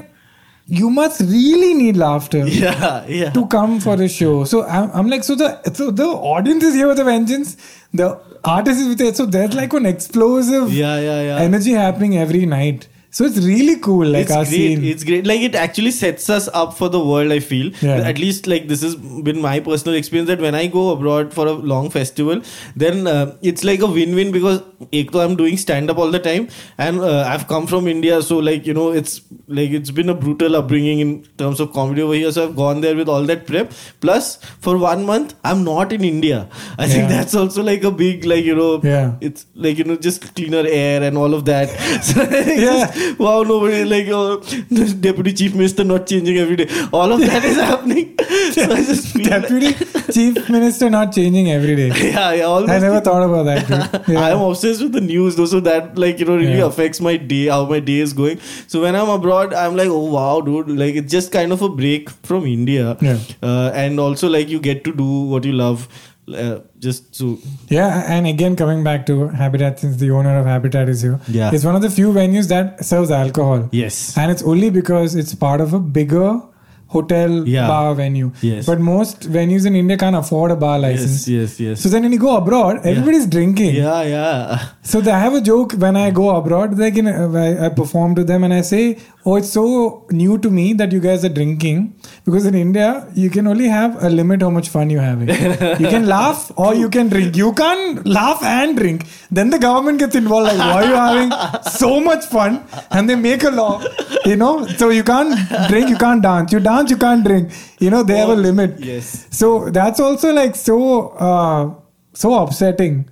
[0.66, 2.38] you must really need laughter.
[2.46, 3.30] yeah, yeah.
[3.30, 4.44] to come for a show.
[4.44, 7.56] So I'm, I'm like, so the so the audience is here with a vengeance.
[7.94, 9.16] The artist is with it.
[9.16, 11.36] So there's like an explosive Yeah, yeah, yeah.
[11.38, 12.88] energy happening every night.
[13.16, 14.06] So it's really cool.
[14.06, 14.84] Like it's great.
[14.84, 15.26] It's great.
[15.26, 17.32] Like it actually sets us up for the world.
[17.32, 17.70] I feel.
[17.80, 18.08] Yeah.
[18.10, 18.94] At least like this has
[19.28, 22.42] been my personal experience that when I go abroad for a long festival,
[22.82, 24.60] then uh, it's like a win-win because
[24.92, 28.66] ek I'm doing stand-up all the time, and uh, I've come from India, so like
[28.66, 29.22] you know it's
[29.60, 31.14] like it's been a brutal upbringing in
[31.44, 32.30] terms of comedy over here.
[32.32, 33.72] So I've gone there with all that prep.
[34.02, 34.36] Plus,
[34.68, 36.42] for one month, I'm not in India.
[36.78, 39.16] I think that's also like a big like you know Yeah.
[39.32, 41.74] it's like you know just cleaner air and all of that.
[42.12, 42.86] So, Yeah.
[42.92, 46.68] just, wow, nobody like the deputy chief minister not changing every day.
[46.92, 48.14] All of that is happening.
[48.52, 49.72] So I just feel like- Deputy
[50.12, 51.88] Chief Minister not changing every day.
[52.10, 52.48] yeah, yeah.
[52.48, 54.08] I never thought about that.
[54.08, 54.20] Yeah.
[54.26, 56.66] I am obsessed with the news, though, so that like you know really Yeah.
[56.66, 58.38] affects my day, how my day is going.
[58.66, 61.68] So when I'm abroad, I'm like, oh wow, dude, like it's just kind of a
[61.68, 63.18] break from India, Yeah.
[63.42, 65.04] uh, and also like you get to do
[65.34, 65.88] what you love,
[66.34, 70.88] uh, just to Yeah, and again coming back to Habitat, since the owner of Habitat
[70.88, 71.50] is here, Yeah.
[71.52, 73.68] it's one of the few venues that serves alcohol.
[73.72, 76.40] yes, and it's only because it's part of a bigger
[76.88, 77.66] hotel Yeah.
[77.68, 78.30] bar venue.
[78.40, 78.66] Yes.
[78.66, 81.26] But most venues in India can't afford a bar license.
[81.28, 81.80] yes, yes, yes.
[81.82, 83.74] So then when you go abroad, everybody's drinking.
[83.74, 84.68] yeah, yeah.
[84.82, 86.78] So they, I have a joke when I go abroad.
[86.78, 89.64] Like in, I, I perform to them and I say, "Oh, it's so
[90.10, 94.00] new to me that you guys are drinking because in India you can only have
[94.02, 95.28] a limit how much fun you're having.
[95.84, 97.36] you can laugh or you can drink.
[97.36, 99.06] You can't laugh and drink.
[99.30, 100.48] Then the government gets involved.
[100.52, 102.62] Like, why are you having so much fun?
[102.92, 103.82] And they make a law.
[104.24, 105.34] You know, so you can't
[105.68, 106.52] drink, you can't dance.
[106.52, 107.52] You dance, you can't drink.
[107.78, 108.78] You know, they have a limit.
[108.80, 109.26] Yes.
[109.30, 111.74] So that's also like so uh,
[112.12, 113.08] so upsetting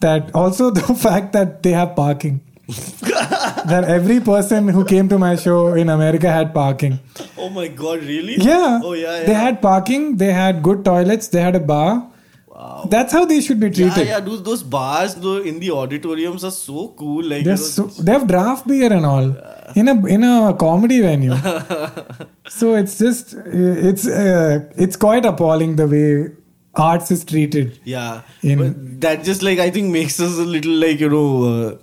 [0.00, 2.40] that also the fact that they have parking.
[2.66, 6.98] that every person who came to my show in America had parking.
[7.38, 8.36] Oh my god, really?
[8.36, 8.80] Yeah.
[8.82, 9.22] Oh yeah.
[9.22, 12.10] They had parking, they had good toilets, they had a bar.
[12.48, 12.88] Wow.
[12.90, 14.08] That's how they should be treated.
[14.08, 17.22] yeah, those, those bars though in the auditoriums are so cool.
[17.22, 19.30] Like They're you know, so, they have draft beer and all
[19.74, 21.34] in a in a comedy venue.
[22.48, 26.32] so it's just it's uh, it's quite appalling the way
[26.74, 27.78] arts is treated.
[27.84, 31.44] yeah, In- but that just like I think makes us a little like you know
[31.44, 31.78] uh,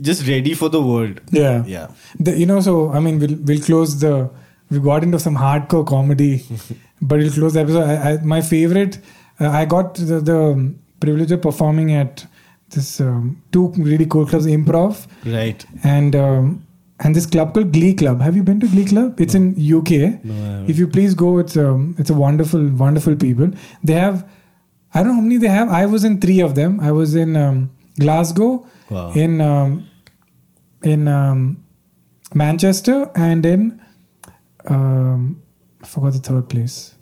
[0.00, 1.20] just ready for the world.
[1.32, 1.64] Yeah.
[1.66, 1.88] Yeah.
[2.20, 4.30] The, you know, so I mean, we'll we'll close the.
[4.68, 6.44] We got into some hardcore comedy,
[7.00, 7.84] but we'll close the episode.
[7.88, 8.98] I, I, my favorite.
[9.40, 12.26] Uh, I got the, the privilege of performing at
[12.70, 15.64] this um, two really cool clubs, Improv Right.
[15.84, 16.65] and um,
[17.00, 18.20] and this club called Glee Club.
[18.22, 19.20] Have you been to Glee Club?
[19.20, 20.24] It's in UK.
[20.24, 23.50] No, if you please go, it's um, it's a wonderful wonderful people.
[23.84, 24.28] They have
[24.94, 25.68] I don't know how many they have.
[25.68, 26.80] I was in three of them.
[26.80, 27.70] I was in um,
[28.00, 29.12] Glasgow, Wow.
[29.12, 29.86] in um,
[30.82, 31.62] in um,
[32.34, 33.80] Manchester, and in
[34.66, 35.42] um,
[35.82, 36.94] I forgot the third place.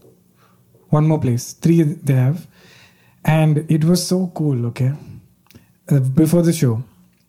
[0.91, 1.53] One more place.
[1.53, 2.47] Three they have,
[3.25, 4.67] and it was so cool.
[4.67, 4.93] Okay,
[5.91, 6.83] uh, before the show,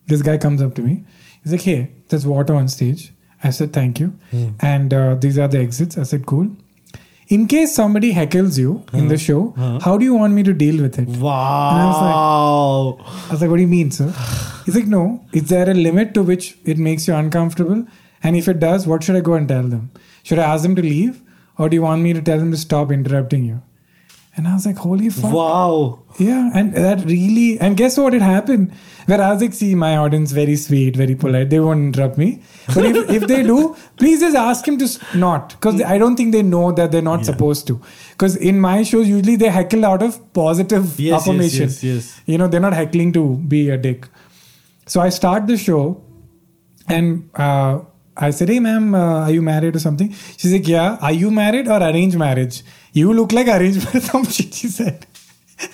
[0.07, 1.03] this guy comes up to me.
[1.45, 4.49] He's like, "Hey, there's water on stage." I said, "Thank you," hmm.
[4.59, 5.97] and uh, these are the exits.
[5.97, 6.49] I said, "Cool."
[7.27, 9.27] In case somebody heckles you in the hmm.
[9.27, 9.77] show, hmm.
[9.77, 11.07] how do you want me to deal with it?
[11.07, 12.97] Wow.
[12.99, 14.13] I was like, what do you mean, sir?
[14.65, 15.25] He's like, no.
[15.33, 17.87] Is there a limit to which it makes you uncomfortable?
[18.21, 19.89] And if it does, what should I go and tell them?
[20.21, 21.21] Should I ask them to leave?
[21.57, 23.63] Or do you want me to tell them to stop interrupting you?
[24.37, 25.31] And I was like, holy fuck.
[25.31, 25.99] Wow.
[26.19, 28.13] Yeah, and that really, and guess what?
[28.13, 28.73] It happened.
[29.05, 31.49] Where I was like, see, my audience very sweet, very polite.
[31.51, 32.41] They won't interrupt me.
[32.73, 36.33] But if, if they do, please just ask him to not, because I don't think
[36.33, 37.79] they know that they're not supposed to.
[38.11, 41.63] Because in my shows, usually they heckle out of positive Yes, yes, affirmation.
[41.69, 42.21] yes, yes.
[42.25, 44.07] You know, they're not heckling to be a dick.
[44.85, 46.01] So I start the show,
[46.87, 47.79] and uh,
[48.17, 51.31] I said, "Hey, ma'am, uh, are you married or something?" She's like, "Yeah." Are you
[51.31, 52.63] married or arranged marriage?
[52.95, 54.03] You look like arranged marriage.
[54.03, 55.05] Some shit she said.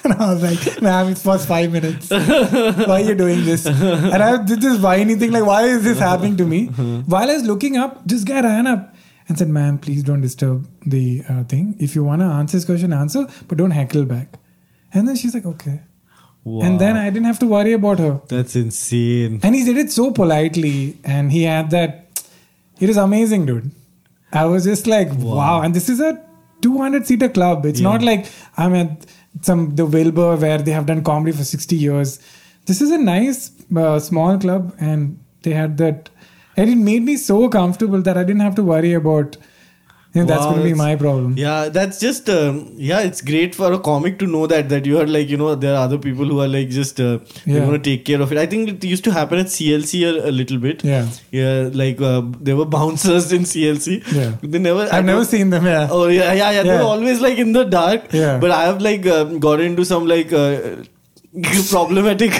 [0.04, 2.10] And I was like, ma'am, it's first five minutes.
[2.10, 3.66] Why are you doing this?
[3.66, 6.66] And I did this whiny thing, like, why is this happening to me?
[7.14, 8.96] While I was looking up, this guy ran up
[9.28, 11.76] and said, ma'am, please don't disturb the uh, thing.
[11.80, 14.38] If you want to answer this question, answer, but don't heckle back.
[14.94, 15.82] And then she's like, okay.
[16.44, 16.62] Wow.
[16.66, 18.22] And then I didn't have to worry about her.
[18.28, 19.40] That's insane.
[19.44, 22.24] And he did it so politely, and he had that.
[22.80, 23.72] It is amazing, dude.
[24.34, 25.62] I was just like, wow.
[25.62, 26.14] And this is a
[26.62, 27.66] 200 seater club.
[27.66, 28.26] It's not like
[28.57, 29.05] I'm at
[29.41, 32.20] some the Wilbur where they have done comedy for 60 years.
[32.66, 36.09] This is a nice uh, small club, and they had that.
[36.57, 39.38] And it made me so comfortable that I didn't have to worry about.
[40.14, 41.36] Know, that's Wow, going to be my problem.
[41.38, 42.99] Yeah, that's just um, yeah.
[42.99, 45.74] It's great for a comic to know that that you are like you know there
[45.74, 47.53] are other people who are like just uh, Yeah.
[47.53, 48.38] they're gonna take care of it.
[48.38, 50.84] I think it used to happen at CLC a, a little bit.
[50.84, 51.07] Yeah.
[51.32, 51.70] yeah.
[51.84, 54.03] Like uh, there were bouncers in CLC.
[54.14, 54.36] Yeah.
[54.43, 54.89] they never.
[54.91, 55.66] I've never seen them.
[55.66, 55.88] Yeah.
[55.89, 56.64] Oh yeah, yeah, yeah.
[56.64, 56.80] They Yeah.
[56.82, 58.12] were always like in the dark.
[58.12, 58.38] Yeah.
[58.39, 60.59] But I have like um, got into some like uh,
[61.70, 62.34] problematic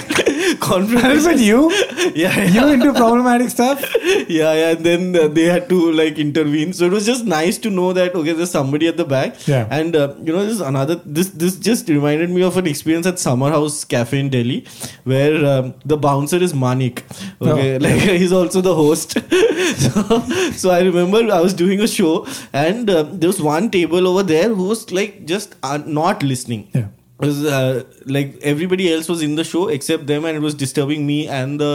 [0.62, 1.26] conversations.
[1.26, 1.60] But you,
[2.16, 3.84] yeah, you into problematic stuff?
[4.04, 4.70] yeah, yeah.
[4.76, 6.74] And then uh, they had to like intervene.
[6.74, 9.48] So it was just nice to know that okay, there's somebody at the back.
[9.48, 9.68] Yeah.
[9.80, 10.96] And uh, you know, this another.
[11.20, 14.60] This this just reminded me of an experience at Summer House Cafe in Delhi,
[15.04, 17.04] where um, the bouncer is Manik.
[17.42, 17.78] Okay, Oh.
[17.88, 19.14] like he's also the host.
[19.86, 20.20] so,
[20.62, 24.24] so I remember I was doing a show, and uh, there was one table over
[24.24, 26.88] there who was like just uh, not listening Yeah.
[27.22, 27.84] Was uh,
[28.16, 31.60] like everybody else was in the show except them and it was disturbing me and
[31.64, 31.72] the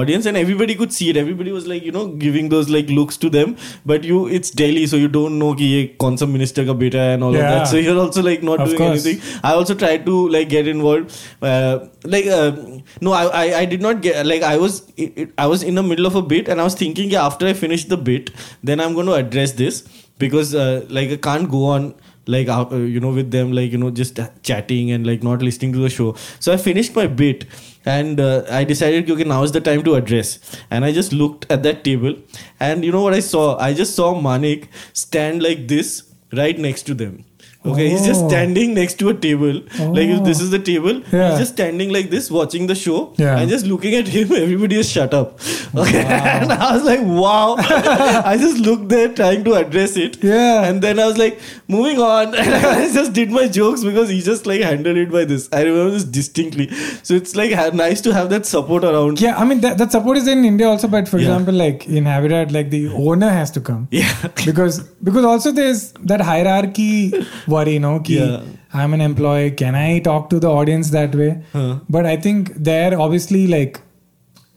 [0.00, 1.16] audience and everybody could see it.
[1.22, 3.56] Everybody was like you know giving those like looks to them.
[3.92, 7.00] But you it's delhi so you don't know ki ye kaun sa minister ka beta
[7.16, 7.66] and all of that.
[7.74, 9.06] So you're also like not Of doing course.
[9.06, 9.40] anything.
[9.42, 11.16] I also tried to like get involved.
[11.42, 11.78] Uh,
[12.16, 12.52] like uh,
[13.00, 14.74] no I, I i did not get like i was
[15.04, 17.24] it, it- i was in the middle of a bit and i was thinking yeah
[17.30, 18.30] after i finish the bit
[18.62, 19.80] then i'm going to address this
[20.24, 21.88] because uh, like i can't go on
[22.26, 25.72] like uh, you know with them like you know just chatting and like not listening
[25.72, 26.14] to the show.
[26.40, 27.46] So i finished my bit
[27.84, 30.38] and uh, i decided okay now is the time to address.
[30.70, 32.16] And i just looked at that table
[32.60, 33.56] and you know what i saw?
[33.58, 36.02] I just saw manik stand like this
[36.32, 37.24] right next to them
[37.72, 38.28] okay he's just Oh.
[38.28, 39.54] standing next to a table
[39.98, 41.30] like if this is the table Yeah.
[41.30, 43.38] he's just standing like this watching the show Yeah.
[43.38, 45.38] and just looking at him everybody is shut up
[45.84, 47.56] okay and i was like wow
[48.32, 50.64] i just looked there trying to address it Yeah.
[50.68, 51.38] and then I was like,
[51.68, 52.34] moving on.
[52.34, 55.48] And I just did my jokes because he just like handled it by this.
[55.52, 56.66] I remember this distinctly.
[57.08, 59.20] So it's like nice to have that support around.
[59.20, 61.28] Yeah, I mean that, that support is in India also, but for Yeah.
[61.28, 64.12] example, like in Habitat, like the owner has to come Yeah.
[64.44, 67.12] because because also there's that hierarchy
[67.58, 67.92] worry, no?
[68.10, 68.40] Ki Yeah.
[68.82, 69.50] I'm an employee.
[69.62, 71.30] Can I talk to the audience that way?
[71.52, 71.78] Huh.
[71.98, 73.80] But I think there, obviously, like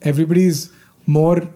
[0.02, 0.70] everybody's
[1.06, 1.48] more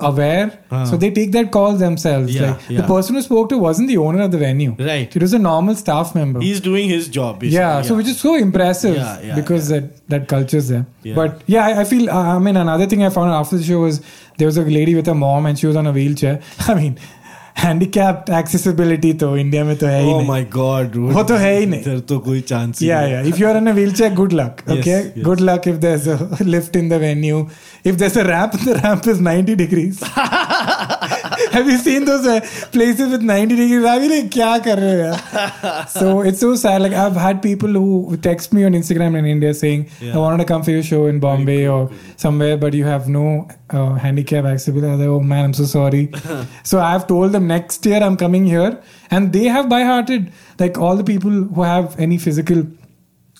[0.00, 0.46] aware,
[0.90, 2.34] so they take that call themselves.
[2.34, 4.74] Yeah, like the person who spoke to wasn't the owner of the venue.
[4.78, 5.14] Right.
[5.14, 6.40] It was a normal staff member.
[6.40, 7.38] He's doing his job.
[7.40, 10.86] basically, yeah, so which is so impressive Yeah, yeah, because that that culture's there.
[11.04, 11.14] Yeah.
[11.14, 12.10] But yeah, I, I feel.
[12.10, 14.00] Uh, I mean, another thing I found after the show was
[14.38, 16.40] there was a lady with a mom and she was on a wheelchair.
[16.68, 16.98] I mean,
[17.59, 20.27] handicapped accessibility तो India में तो है ही Oh नहीं.
[20.29, 21.13] my god, dude.
[21.13, 21.81] वो तो है ही नहीं.
[21.81, 23.13] इधर तो कोई चांस ही Yeah, नहीं.
[23.13, 23.29] yeah.
[23.31, 24.61] If you're in a wheelchair, good luck.
[24.67, 25.23] Yes, Okay, yes.
[25.29, 26.19] good luck if there's a
[26.55, 27.39] lift in the venue.
[27.93, 30.03] If there's a ramp, the ramp is 90 degrees.
[31.56, 32.40] Have you seen those uh,
[32.72, 33.84] places with 90 degrees?
[33.84, 35.88] I mean, kya kar rahe?
[35.94, 36.80] So it's so sad.
[36.80, 40.14] Like I've had people who text me on Instagram in India saying, yeah.
[40.14, 43.08] I wanted to come for your show in Bombay cool, or somewhere, but you have
[43.08, 45.04] no uh, handicap accessibility.
[45.04, 46.10] Oh man, I'm so sorry.
[46.62, 48.80] so I've told them next year I'm coming here.
[49.10, 52.66] And they have by hearted, like all the people who have any physical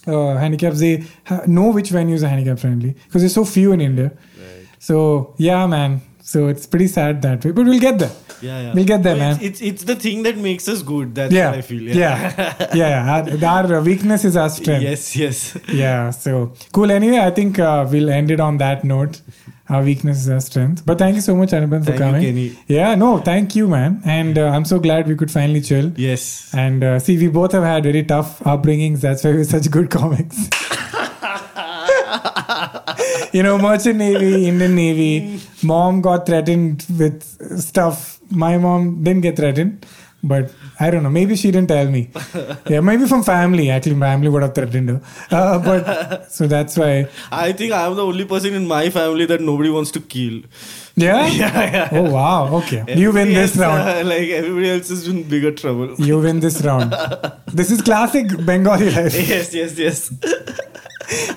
[0.07, 3.81] uh, handicaps, they ha- know which venues are handicap friendly because there's so few in
[3.81, 4.13] India.
[4.13, 4.67] Right.
[4.81, 8.13] So yeah, man, so it's pretty sad that way, but we'll get there.
[8.41, 8.75] Yeah, yeah.
[8.75, 9.39] We'll get there, man.
[9.41, 11.15] It's, it's it's the thing that makes us good.
[11.17, 11.83] That's yeah, what I feel.
[11.83, 13.53] yeah, yeah, yeah.
[13.53, 14.83] Our, our weakness is our strength.
[14.85, 15.59] Yes, yes.
[15.69, 16.11] Yeah.
[16.11, 16.91] So cool.
[16.93, 19.21] Anyway, I think uh, we'll end it on that note.
[19.69, 20.85] Our weakness is our strength.
[20.85, 22.23] But thank you so much, Anubhav, for you, coming.
[22.23, 22.59] Kenny.
[22.69, 22.95] Yeah.
[22.95, 24.01] No, thank you, man.
[24.05, 25.93] And uh, I'm so glad we could finally chill.
[25.97, 26.53] Yes.
[26.55, 29.01] And uh, see, we both have had very tough upbringings.
[29.01, 30.49] That's why we're such good comics.
[33.33, 35.41] You know, Merchant Navy, Indian Navy.
[35.63, 37.23] Mom got threatened with
[37.61, 38.21] stuff.
[38.31, 39.87] My mom didn't get threatened,
[40.23, 41.11] but I don't know.
[41.11, 42.11] Maybe she didn't tell me.
[42.73, 43.71] Yeah, maybe from family.
[43.71, 45.01] Actually, family would have threatened her.
[45.31, 47.09] Uh, but so that's why.
[47.31, 50.43] I think I'm the only person in my family that nobody wants to kill.
[50.97, 51.27] Yeah.
[51.43, 51.89] Yeah, yeah.
[51.93, 52.55] Oh wow.
[52.59, 53.89] Okay, you win this else, round.
[53.89, 55.95] uh, like everybody else is in bigger trouble.
[55.99, 56.95] You win this round.
[57.47, 59.15] This is classic Bengali life.
[59.29, 60.13] yes, yes, yes.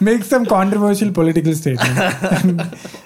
[0.01, 1.97] make some controversial political statement.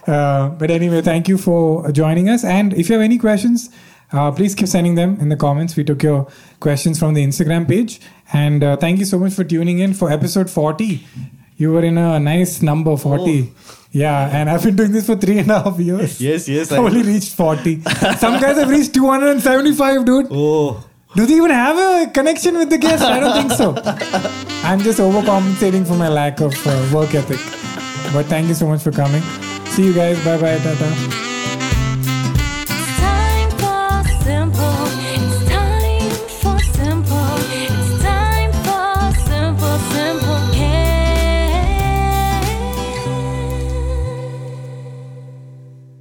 [0.08, 2.44] uh, but anyway, thank you for joining us.
[2.44, 3.70] And if you have any questions,
[4.12, 5.76] uh, please keep sending them in the comments.
[5.76, 6.28] We took your
[6.60, 8.00] questions from the Instagram page.
[8.34, 11.06] And uh, thank you so much for tuning in for episode 40.
[11.58, 13.52] You were in a nice number 40.
[13.92, 16.22] Yeah, and I've been doing this for three and a half years.
[16.30, 16.72] Yes, yes.
[16.72, 17.82] I- only reached 40.
[18.18, 20.28] Some guys have reached 275, dude.
[20.32, 20.84] Oh,
[21.16, 23.04] Do they even have a connection with the guest?
[23.04, 23.74] I don't think so.
[24.64, 27.40] I'm just overcompensating for my lack of uh, work ethic.
[28.14, 29.22] But thank you so much for coming.
[29.74, 30.24] See you guys.
[30.24, 30.58] Bye bye.
[30.60, 31.19] Tata.